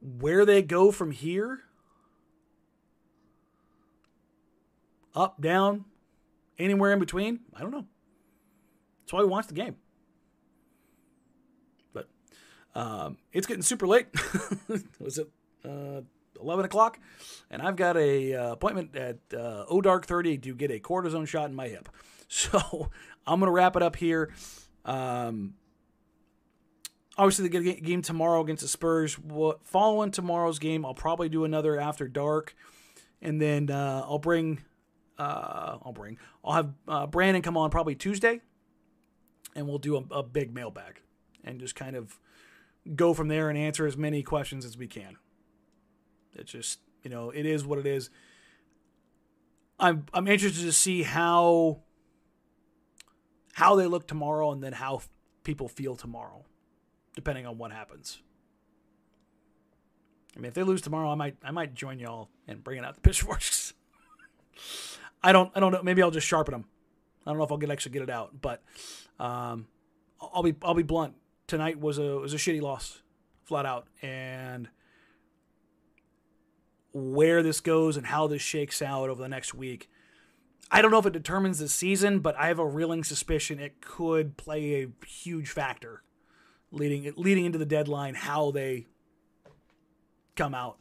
Where 0.00 0.44
they 0.44 0.62
go 0.62 0.92
from 0.92 1.10
here, 1.10 1.60
up, 5.14 5.40
down, 5.40 5.84
Anywhere 6.58 6.92
in 6.92 6.98
between? 6.98 7.40
I 7.54 7.60
don't 7.60 7.70
know. 7.70 7.86
That's 9.00 9.12
why 9.12 9.20
we 9.20 9.26
watch 9.26 9.46
the 9.46 9.54
game. 9.54 9.76
But 11.92 12.08
um, 12.74 13.16
it's 13.32 13.46
getting 13.46 13.62
super 13.62 13.86
late. 13.86 14.08
Was 14.98 15.18
it 15.18 15.28
uh, 15.64 16.00
11 16.40 16.64
o'clock? 16.64 16.98
And 17.48 17.62
I've 17.62 17.76
got 17.76 17.96
a 17.96 18.34
uh, 18.34 18.52
appointment 18.52 18.96
at 18.96 19.18
uh, 19.32 19.66
O 19.68 19.80
Dark 19.80 20.06
30 20.06 20.38
to 20.38 20.54
get 20.54 20.72
a 20.72 20.80
cortisone 20.80 21.28
shot 21.28 21.48
in 21.48 21.54
my 21.54 21.68
hip. 21.68 21.88
So 22.30 22.90
I'm 23.26 23.40
going 23.40 23.48
to 23.48 23.52
wrap 23.52 23.74
it 23.74 23.82
up 23.82 23.96
here. 23.96 24.34
Um, 24.84 25.54
obviously, 27.18 27.48
the 27.48 27.74
game 27.74 28.00
tomorrow 28.00 28.40
against 28.40 28.62
the 28.62 28.68
Spurs. 28.68 29.18
Following 29.64 30.10
tomorrow's 30.10 30.58
game, 30.58 30.86
I'll 30.86 30.94
probably 30.94 31.28
do 31.28 31.44
another 31.44 31.78
after 31.78 32.08
dark, 32.08 32.54
and 33.20 33.42
then 33.42 33.70
uh, 33.70 34.04
I'll 34.06 34.18
bring 34.18 34.62
uh, 35.18 35.78
I'll 35.82 35.92
bring. 35.92 36.18
I'll 36.44 36.54
have 36.54 36.72
uh, 36.86 37.06
Brandon 37.06 37.42
come 37.42 37.56
on 37.56 37.70
probably 37.70 37.94
Tuesday, 37.94 38.40
and 39.54 39.66
we'll 39.66 39.78
do 39.78 39.96
a, 39.96 40.14
a, 40.14 40.22
big 40.22 40.54
mailbag 40.54 41.00
and 41.44 41.58
just 41.58 41.74
kind 41.74 41.96
of 41.96 42.18
go 42.94 43.12
from 43.12 43.28
there 43.28 43.48
and 43.48 43.58
answer 43.58 43.86
as 43.86 43.96
many 43.96 44.22
questions 44.22 44.64
as 44.64 44.78
we 44.78 44.86
can. 44.86 45.16
It's 46.34 46.52
just 46.52 46.78
you 47.02 47.10
know 47.10 47.30
it 47.30 47.46
is 47.46 47.64
what 47.64 47.78
it 47.78 47.86
is. 47.86 48.10
I'm 49.80 50.06
I'm 50.14 50.28
interested 50.28 50.62
to 50.62 50.72
see 50.72 51.02
how 51.02 51.80
how 53.54 53.74
they 53.74 53.86
look 53.86 54.06
tomorrow 54.06 54.52
and 54.52 54.62
then 54.62 54.72
how 54.72 55.02
people 55.42 55.68
feel 55.68 55.96
tomorrow, 55.96 56.44
depending 57.18 57.46
on 57.46 57.58
what 57.58 57.72
happens. 57.72 58.22
I 60.36 60.38
mean, 60.38 60.46
if 60.46 60.54
they 60.54 60.62
lose 60.62 60.80
tomorrow, 60.80 61.10
I 61.10 61.16
might 61.16 61.36
I 61.42 61.50
might 61.50 61.74
join 61.74 61.98
y'all 61.98 62.28
in 62.46 62.58
bringing 62.58 62.84
out 62.84 62.94
the 62.94 63.00
pitchforks. 63.08 63.74
I 65.20 65.32
don't 65.32 65.50
I 65.56 65.58
don't 65.58 65.72
know. 65.72 65.82
Maybe 65.82 66.00
I'll 66.00 66.12
just 66.12 66.28
sharpen 66.28 66.52
them. 66.52 66.64
I 67.26 67.30
don't 67.30 67.38
know 67.38 67.44
if 67.44 67.50
I'll 67.50 67.58
get 67.58 67.72
actually 67.72 67.90
get 67.90 68.02
it 68.02 68.10
out, 68.10 68.40
but 68.40 68.62
um, 69.18 69.66
I'll 70.20 70.44
be 70.44 70.54
I'll 70.62 70.74
be 70.74 70.84
blunt. 70.84 71.14
Tonight 71.48 71.80
was 71.80 71.98
a 71.98 72.18
was 72.18 72.34
a 72.34 72.36
shitty 72.36 72.62
loss, 72.62 73.02
flat 73.42 73.66
out, 73.66 73.88
and 74.00 74.68
where 76.92 77.42
this 77.42 77.58
goes 77.58 77.96
and 77.96 78.06
how 78.06 78.28
this 78.28 78.42
shakes 78.42 78.80
out 78.80 79.10
over 79.10 79.20
the 79.20 79.28
next 79.28 79.54
week. 79.54 79.90
I 80.70 80.82
don't 80.82 80.92
know 80.92 80.98
if 80.98 81.06
it 81.06 81.12
determines 81.12 81.58
the 81.58 81.68
season, 81.68 82.20
but 82.20 82.36
I 82.36 82.46
have 82.46 82.60
a 82.60 82.66
reeling 82.66 83.02
suspicion 83.02 83.58
it 83.58 83.80
could 83.80 84.36
play 84.36 84.84
a 84.84 85.06
huge 85.06 85.48
factor 85.48 86.04
leading 86.70 87.12
leading 87.16 87.44
into 87.44 87.58
the 87.58 87.66
deadline 87.66 88.14
how 88.14 88.50
they 88.50 88.86
come 90.36 90.54
out. 90.54 90.78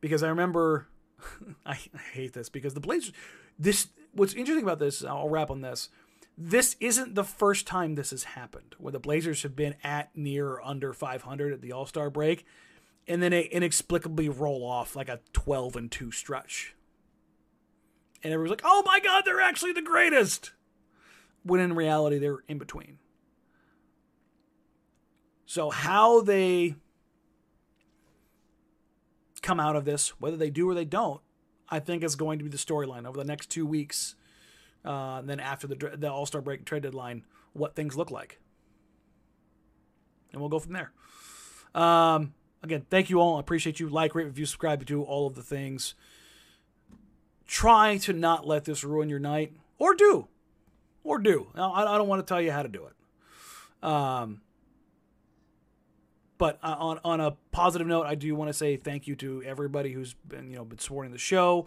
Because 0.00 0.22
I 0.22 0.28
remember 0.28 0.88
I 1.66 1.78
hate 2.12 2.32
this 2.32 2.48
because 2.48 2.74
the 2.74 2.80
Blazers 2.80 3.12
this 3.58 3.88
what's 4.12 4.34
interesting 4.34 4.64
about 4.64 4.78
this, 4.78 5.04
I'll 5.04 5.28
wrap 5.28 5.50
on 5.50 5.60
this. 5.60 5.88
This 6.36 6.76
isn't 6.78 7.14
the 7.14 7.24
first 7.24 7.66
time 7.66 7.94
this 7.94 8.10
has 8.10 8.24
happened 8.24 8.76
where 8.78 8.92
the 8.92 9.00
Blazers 9.00 9.42
have 9.42 9.56
been 9.56 9.74
at 9.82 10.16
near 10.16 10.48
or 10.50 10.64
under 10.64 10.92
500 10.92 11.52
at 11.52 11.62
the 11.62 11.72
All 11.72 11.86
Star 11.86 12.10
break, 12.10 12.46
and 13.08 13.22
then 13.22 13.32
they 13.32 13.44
inexplicably 13.44 14.28
roll 14.28 14.64
off 14.64 14.94
like 14.94 15.08
a 15.08 15.20
12 15.32 15.76
and 15.76 15.90
2 15.90 16.12
stretch. 16.12 16.76
And 18.22 18.32
everyone's 18.32 18.50
like, 18.50 18.62
oh 18.64 18.82
my 18.84 19.00
God, 19.00 19.22
they're 19.24 19.40
actually 19.40 19.72
the 19.72 19.82
greatest. 19.82 20.52
When 21.44 21.60
in 21.60 21.74
reality, 21.74 22.18
they're 22.18 22.42
in 22.48 22.58
between. 22.58 22.98
So, 25.48 25.70
how 25.70 26.20
they 26.20 26.74
come 29.40 29.58
out 29.58 29.76
of 29.76 29.86
this, 29.86 30.10
whether 30.20 30.36
they 30.36 30.50
do 30.50 30.68
or 30.68 30.74
they 30.74 30.84
don't, 30.84 31.22
I 31.70 31.80
think 31.80 32.04
is 32.04 32.16
going 32.16 32.36
to 32.38 32.44
be 32.44 32.50
the 32.50 32.58
storyline 32.58 33.06
over 33.06 33.16
the 33.16 33.24
next 33.24 33.46
two 33.48 33.64
weeks. 33.64 34.14
Uh, 34.84 35.16
and 35.20 35.28
then 35.28 35.40
after 35.40 35.66
the 35.66 35.94
the 35.96 36.12
All 36.12 36.26
Star 36.26 36.42
break 36.42 36.66
trade 36.66 36.82
deadline, 36.82 37.24
what 37.54 37.74
things 37.74 37.96
look 37.96 38.10
like, 38.10 38.40
and 40.32 40.42
we'll 40.42 40.50
go 40.50 40.58
from 40.58 40.74
there. 40.74 40.92
Um, 41.74 42.34
again, 42.62 42.84
thank 42.90 43.08
you 43.08 43.18
all. 43.18 43.38
I 43.38 43.40
appreciate 43.40 43.80
you. 43.80 43.88
Like, 43.88 44.14
rate, 44.14 44.26
review, 44.26 44.44
subscribe, 44.44 44.84
do 44.84 45.02
all 45.02 45.26
of 45.26 45.34
the 45.34 45.42
things. 45.42 45.94
try 47.46 47.96
to 47.96 48.12
not 48.12 48.46
let 48.46 48.66
this 48.66 48.84
ruin 48.84 49.08
your 49.08 49.18
night, 49.18 49.54
or 49.78 49.94
do, 49.94 50.28
or 51.02 51.18
do. 51.18 51.46
I, 51.54 51.84
I 51.84 51.96
don't 51.96 52.06
want 52.06 52.24
to 52.24 52.30
tell 52.30 52.42
you 52.42 52.52
how 52.52 52.62
to 52.62 52.68
do 52.68 52.84
it. 52.84 53.88
Um, 53.88 54.42
but 56.38 56.58
uh, 56.62 56.76
on 56.78 57.00
on 57.04 57.20
a 57.20 57.32
positive 57.50 57.86
note, 57.86 58.06
I 58.06 58.14
do 58.14 58.34
want 58.34 58.48
to 58.48 58.52
say 58.54 58.76
thank 58.76 59.06
you 59.06 59.16
to 59.16 59.42
everybody 59.44 59.92
who's 59.92 60.14
been 60.14 60.50
you 60.50 60.56
know 60.56 60.64
been 60.64 60.78
supporting 60.78 61.12
the 61.12 61.18
show, 61.18 61.66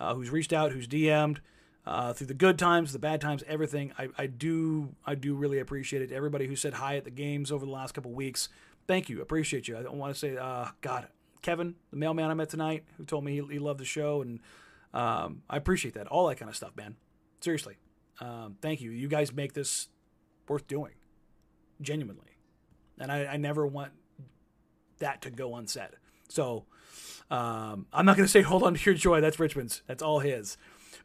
uh, 0.00 0.14
who's 0.14 0.30
reached 0.30 0.52
out, 0.52 0.72
who's 0.72 0.88
DM'd. 0.88 1.40
Uh, 1.86 2.14
through 2.14 2.26
the 2.26 2.32
good 2.32 2.58
times, 2.58 2.94
the 2.94 2.98
bad 2.98 3.20
times, 3.20 3.44
everything. 3.46 3.92
I, 3.98 4.08
I 4.16 4.26
do 4.26 4.94
I 5.04 5.14
do 5.14 5.34
really 5.34 5.58
appreciate 5.58 6.00
it. 6.00 6.10
Everybody 6.12 6.46
who 6.46 6.56
said 6.56 6.74
hi 6.74 6.96
at 6.96 7.04
the 7.04 7.10
games 7.10 7.52
over 7.52 7.66
the 7.66 7.70
last 7.70 7.92
couple 7.92 8.10
weeks, 8.12 8.48
thank 8.86 9.10
you, 9.10 9.20
appreciate 9.20 9.68
you. 9.68 9.76
I 9.76 9.82
want 9.90 10.14
to 10.14 10.18
say, 10.18 10.38
uh, 10.38 10.68
God, 10.80 11.08
Kevin, 11.42 11.74
the 11.90 11.98
mailman 11.98 12.30
I 12.30 12.34
met 12.34 12.48
tonight, 12.48 12.84
who 12.96 13.04
told 13.04 13.22
me 13.22 13.38
he, 13.38 13.54
he 13.54 13.58
loved 13.58 13.80
the 13.80 13.84
show, 13.84 14.22
and 14.22 14.40
um, 14.94 15.42
I 15.50 15.58
appreciate 15.58 15.92
that, 15.92 16.06
all 16.06 16.26
that 16.28 16.36
kind 16.36 16.48
of 16.48 16.56
stuff, 16.56 16.74
man. 16.74 16.96
Seriously, 17.40 17.76
um, 18.18 18.56
thank 18.62 18.80
you. 18.80 18.90
You 18.90 19.08
guys 19.08 19.30
make 19.30 19.52
this 19.52 19.88
worth 20.48 20.66
doing, 20.66 20.94
genuinely, 21.82 22.38
and 22.98 23.12
I, 23.12 23.26
I 23.26 23.36
never 23.36 23.66
want 23.66 23.92
that 24.98 25.22
to 25.22 25.30
go 25.30 25.56
unsaid. 25.56 25.90
So 26.28 26.64
um, 27.30 27.86
I'm 27.92 28.06
not 28.06 28.16
going 28.16 28.26
to 28.26 28.30
say 28.30 28.42
hold 28.42 28.62
on 28.62 28.74
to 28.74 28.80
your 28.84 28.94
joy. 28.94 29.20
That's 29.20 29.38
Richmond's. 29.38 29.82
That's 29.86 30.02
all 30.02 30.20
his. 30.20 30.56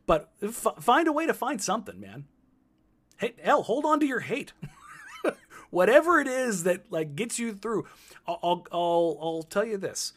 But 0.05 0.31
f- 0.41 0.75
find 0.79 1.07
a 1.07 1.13
way 1.13 1.25
to 1.25 1.33
find 1.33 1.61
something, 1.61 1.99
man. 1.99 2.25
Hey, 3.17 3.33
hell, 3.41 3.63
hold 3.63 3.85
on 3.85 3.99
to 3.99 4.05
your 4.05 4.21
hate. 4.21 4.53
Whatever 5.69 6.19
it 6.19 6.27
is 6.27 6.63
that 6.63 6.91
like 6.91 7.15
gets 7.15 7.37
you 7.37 7.53
through. 7.53 7.85
I'll, 8.27 8.39
I'll, 8.43 8.65
I'll, 8.71 9.17
I'll 9.21 9.43
tell 9.43 9.65
you 9.65 9.77
this. 9.77 10.13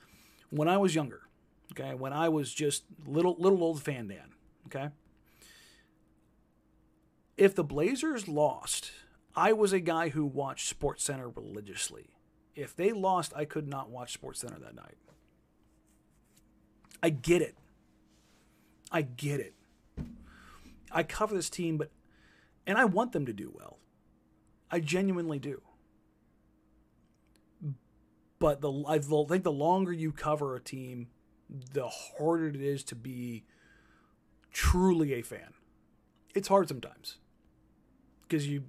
When 0.50 0.68
I 0.68 0.76
was 0.76 0.94
younger, 0.94 1.22
okay, 1.72 1.94
when 1.94 2.12
I 2.12 2.28
was 2.28 2.52
just 2.52 2.84
little 3.06 3.36
little 3.38 3.62
old 3.62 3.82
fan 3.82 4.08
Dan, 4.08 4.34
okay. 4.66 4.90
If 7.36 7.54
the 7.54 7.64
Blazers 7.64 8.28
lost, 8.28 8.92
I 9.34 9.52
was 9.52 9.72
a 9.72 9.80
guy 9.80 10.10
who 10.10 10.24
watched 10.24 10.78
SportsCenter 10.78 11.34
religiously. 11.34 12.10
If 12.54 12.76
they 12.76 12.92
lost, 12.92 13.32
I 13.34 13.44
could 13.44 13.66
not 13.66 13.90
watch 13.90 14.20
SportsCenter 14.20 14.60
that 14.60 14.74
night. 14.74 14.96
I 17.02 17.10
get 17.10 17.42
it. 17.42 17.56
I 18.90 19.02
get 19.02 19.40
it. 19.40 19.54
I 20.90 21.02
cover 21.02 21.34
this 21.34 21.48
team, 21.50 21.78
but 21.78 21.90
and 22.66 22.78
I 22.78 22.84
want 22.84 23.12
them 23.12 23.26
to 23.26 23.32
do 23.32 23.52
well. 23.54 23.78
I 24.70 24.80
genuinely 24.80 25.38
do. 25.38 25.62
But 28.38 28.60
the 28.60 28.84
I 28.86 28.98
think 28.98 29.44
the 29.44 29.52
longer 29.52 29.92
you 29.92 30.12
cover 30.12 30.54
a 30.54 30.60
team, 30.60 31.08
the 31.72 31.88
harder 31.88 32.48
it 32.48 32.56
is 32.56 32.84
to 32.84 32.94
be 32.94 33.44
truly 34.52 35.14
a 35.14 35.22
fan. 35.22 35.54
It's 36.34 36.48
hard 36.48 36.68
sometimes 36.68 37.18
because 38.22 38.46
you 38.46 38.64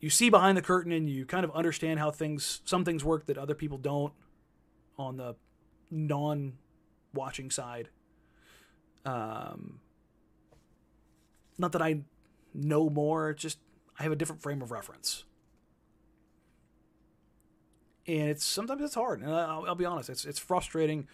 you 0.00 0.10
see 0.10 0.30
behind 0.30 0.56
the 0.56 0.62
curtain 0.62 0.92
and 0.92 1.08
you 1.08 1.26
kind 1.26 1.44
of 1.44 1.50
understand 1.52 1.98
how 1.98 2.10
things 2.10 2.62
some 2.64 2.84
things 2.84 3.04
work 3.04 3.26
that 3.26 3.36
other 3.38 3.54
people 3.54 3.78
don't 3.78 4.12
on 4.98 5.16
the 5.16 5.36
non 5.90 6.54
watching 7.12 7.50
side. 7.50 7.88
Um, 9.04 9.80
not 11.58 11.72
that 11.72 11.82
I 11.82 12.00
know 12.54 12.88
more, 12.88 13.34
just 13.34 13.58
I 13.98 14.02
have 14.02 14.12
a 14.12 14.16
different 14.16 14.42
frame 14.42 14.62
of 14.62 14.70
reference. 14.70 15.24
And 18.06 18.28
it's 18.30 18.44
sometimes 18.44 18.82
it's 18.82 18.94
hard. 18.94 19.20
And 19.20 19.30
I'll, 19.30 19.66
I'll 19.66 19.74
be 19.74 19.84
honest, 19.84 20.08
it's 20.08 20.24
it's 20.24 20.38
frustrating 20.38 21.06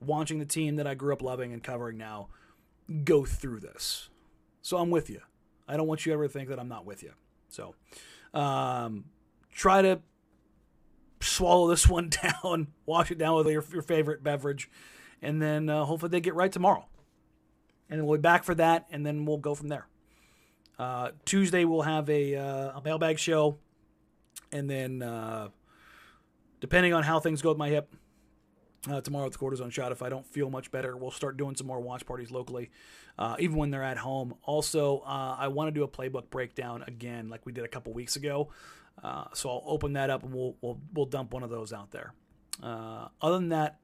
watching 0.00 0.38
the 0.38 0.44
team 0.44 0.76
that 0.76 0.86
I 0.86 0.94
grew 0.94 1.12
up 1.12 1.22
loving 1.22 1.52
and 1.52 1.62
covering 1.62 1.96
now 1.96 2.28
go 3.04 3.24
through 3.24 3.60
this. 3.60 4.10
So 4.60 4.76
I'm 4.76 4.90
with 4.90 5.08
you. 5.08 5.20
I 5.66 5.78
don't 5.78 5.86
want 5.86 6.04
you 6.04 6.12
ever 6.12 6.26
to 6.26 6.32
think 6.32 6.50
that 6.50 6.58
I'm 6.58 6.68
not 6.68 6.84
with 6.84 7.02
you. 7.02 7.12
So 7.48 7.74
um, 8.34 9.04
try 9.52 9.82
to 9.82 10.00
swallow 11.20 11.68
this 11.68 11.88
one 11.88 12.10
down, 12.10 12.68
wash 12.86 13.10
it 13.10 13.18
down 13.18 13.36
with 13.36 13.46
your, 13.46 13.64
your 13.72 13.82
favorite 13.82 14.22
beverage, 14.22 14.70
and 15.22 15.40
then 15.40 15.68
uh, 15.68 15.84
hopefully 15.84 16.10
they 16.10 16.20
get 16.20 16.34
right 16.34 16.52
tomorrow. 16.52 16.86
And 17.88 17.98
then 17.98 18.06
we'll 18.06 18.18
be 18.18 18.22
back 18.22 18.44
for 18.44 18.54
that, 18.56 18.86
and 18.90 19.04
then 19.04 19.24
we'll 19.24 19.38
go 19.38 19.54
from 19.54 19.68
there. 19.68 19.86
Uh, 20.78 21.10
Tuesday 21.24 21.64
we'll 21.64 21.82
have 21.82 22.10
a, 22.10 22.34
uh, 22.34 22.78
a 22.78 22.82
mailbag 22.84 23.18
show, 23.18 23.58
and 24.50 24.68
then 24.68 25.02
uh, 25.02 25.48
depending 26.60 26.92
on 26.92 27.02
how 27.02 27.20
things 27.20 27.42
go 27.42 27.50
with 27.50 27.58
my 27.58 27.68
hip, 27.68 27.94
uh, 28.88 29.00
tomorrow 29.00 29.26
at 29.26 29.32
the 29.32 29.38
cortisone 29.38 29.72
shot. 29.72 29.92
If 29.92 30.02
I 30.02 30.08
don't 30.08 30.26
feel 30.26 30.50
much 30.50 30.70
better, 30.70 30.96
we'll 30.96 31.10
start 31.10 31.36
doing 31.36 31.56
some 31.56 31.66
more 31.66 31.80
watch 31.80 32.04
parties 32.06 32.30
locally, 32.30 32.70
uh, 33.18 33.36
even 33.38 33.56
when 33.56 33.70
they're 33.70 33.82
at 33.82 33.96
home. 33.98 34.34
Also, 34.44 34.98
uh, 35.06 35.36
I 35.38 35.48
want 35.48 35.68
to 35.68 35.72
do 35.72 35.82
a 35.84 35.88
playbook 35.88 36.30
breakdown 36.30 36.84
again, 36.86 37.28
like 37.28 37.46
we 37.46 37.52
did 37.52 37.64
a 37.64 37.68
couple 37.68 37.92
weeks 37.92 38.16
ago. 38.16 38.50
Uh, 39.02 39.24
so 39.32 39.50
I'll 39.50 39.62
open 39.66 39.94
that 39.94 40.10
up 40.10 40.22
and 40.22 40.32
we'll 40.32 40.56
we'll, 40.60 40.80
we'll 40.92 41.06
dump 41.06 41.32
one 41.32 41.42
of 41.42 41.50
those 41.50 41.72
out 41.72 41.90
there. 41.90 42.14
Uh, 42.62 43.08
other 43.20 43.36
than 43.36 43.48
that, 43.48 43.80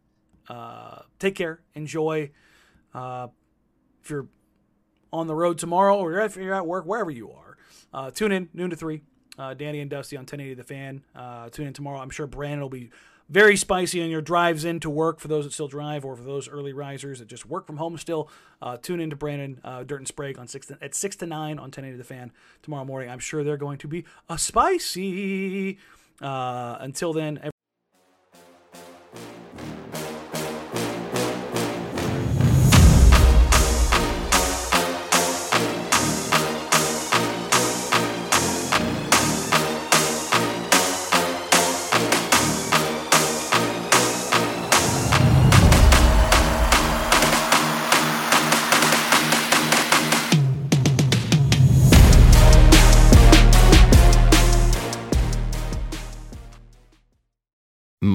uh, 0.48 1.02
take 1.18 1.34
care, 1.34 1.60
enjoy. 1.74 2.30
if 2.94 4.10
you're 4.10 4.28
on 5.12 5.26
the 5.26 5.34
road 5.34 5.58
tomorrow 5.58 5.96
or 5.98 6.20
if 6.20 6.36
you're 6.36 6.54
at 6.54 6.66
work, 6.66 6.86
wherever 6.86 7.10
you 7.10 7.32
are, 7.32 8.12
tune 8.12 8.32
in 8.32 8.48
noon 8.54 8.70
to 8.70 8.76
three. 8.76 9.02
Danny 9.56 9.80
and 9.80 9.88
Dusty 9.90 10.16
on 10.16 10.22
1080 10.22 10.54
The 10.54 10.64
Fan. 10.64 11.02
tune 11.50 11.66
in 11.66 11.72
tomorrow. 11.72 11.98
I'm 11.98 12.10
sure 12.10 12.26
Brandon 12.26 12.60
will 12.60 12.68
be 12.68 12.90
very 13.30 13.56
spicy 13.56 14.02
on 14.02 14.10
your 14.10 14.20
drives 14.20 14.64
into 14.64 14.90
work 14.90 15.20
for 15.20 15.28
those 15.28 15.44
that 15.44 15.52
still 15.52 15.68
drive 15.68 16.04
or 16.04 16.16
for 16.16 16.24
those 16.24 16.48
early 16.48 16.72
risers 16.72 17.20
that 17.20 17.28
just 17.28 17.46
work 17.46 17.66
from 17.66 17.76
home 17.76 17.96
still. 17.96 18.28
Uh, 18.60 18.76
tune 18.76 19.00
into 19.00 19.16
Brandon 19.16 19.60
uh, 19.64 19.84
Dirt 19.84 20.00
and 20.00 20.08
Sprague 20.08 20.38
on 20.38 20.48
six 20.48 20.66
to, 20.66 20.78
at 20.82 20.94
six 20.94 21.16
to 21.16 21.26
nine 21.26 21.58
on 21.58 21.64
1080 21.64 21.96
The 21.96 22.04
Fan 22.04 22.32
tomorrow 22.62 22.84
morning. 22.84 23.08
I'm 23.08 23.20
sure 23.20 23.44
they're 23.44 23.56
going 23.56 23.78
to 23.78 23.88
be 23.88 24.04
a 24.28 24.36
spicy. 24.36 25.78
Uh, 26.20 26.76
until 26.80 27.12
then. 27.14 27.50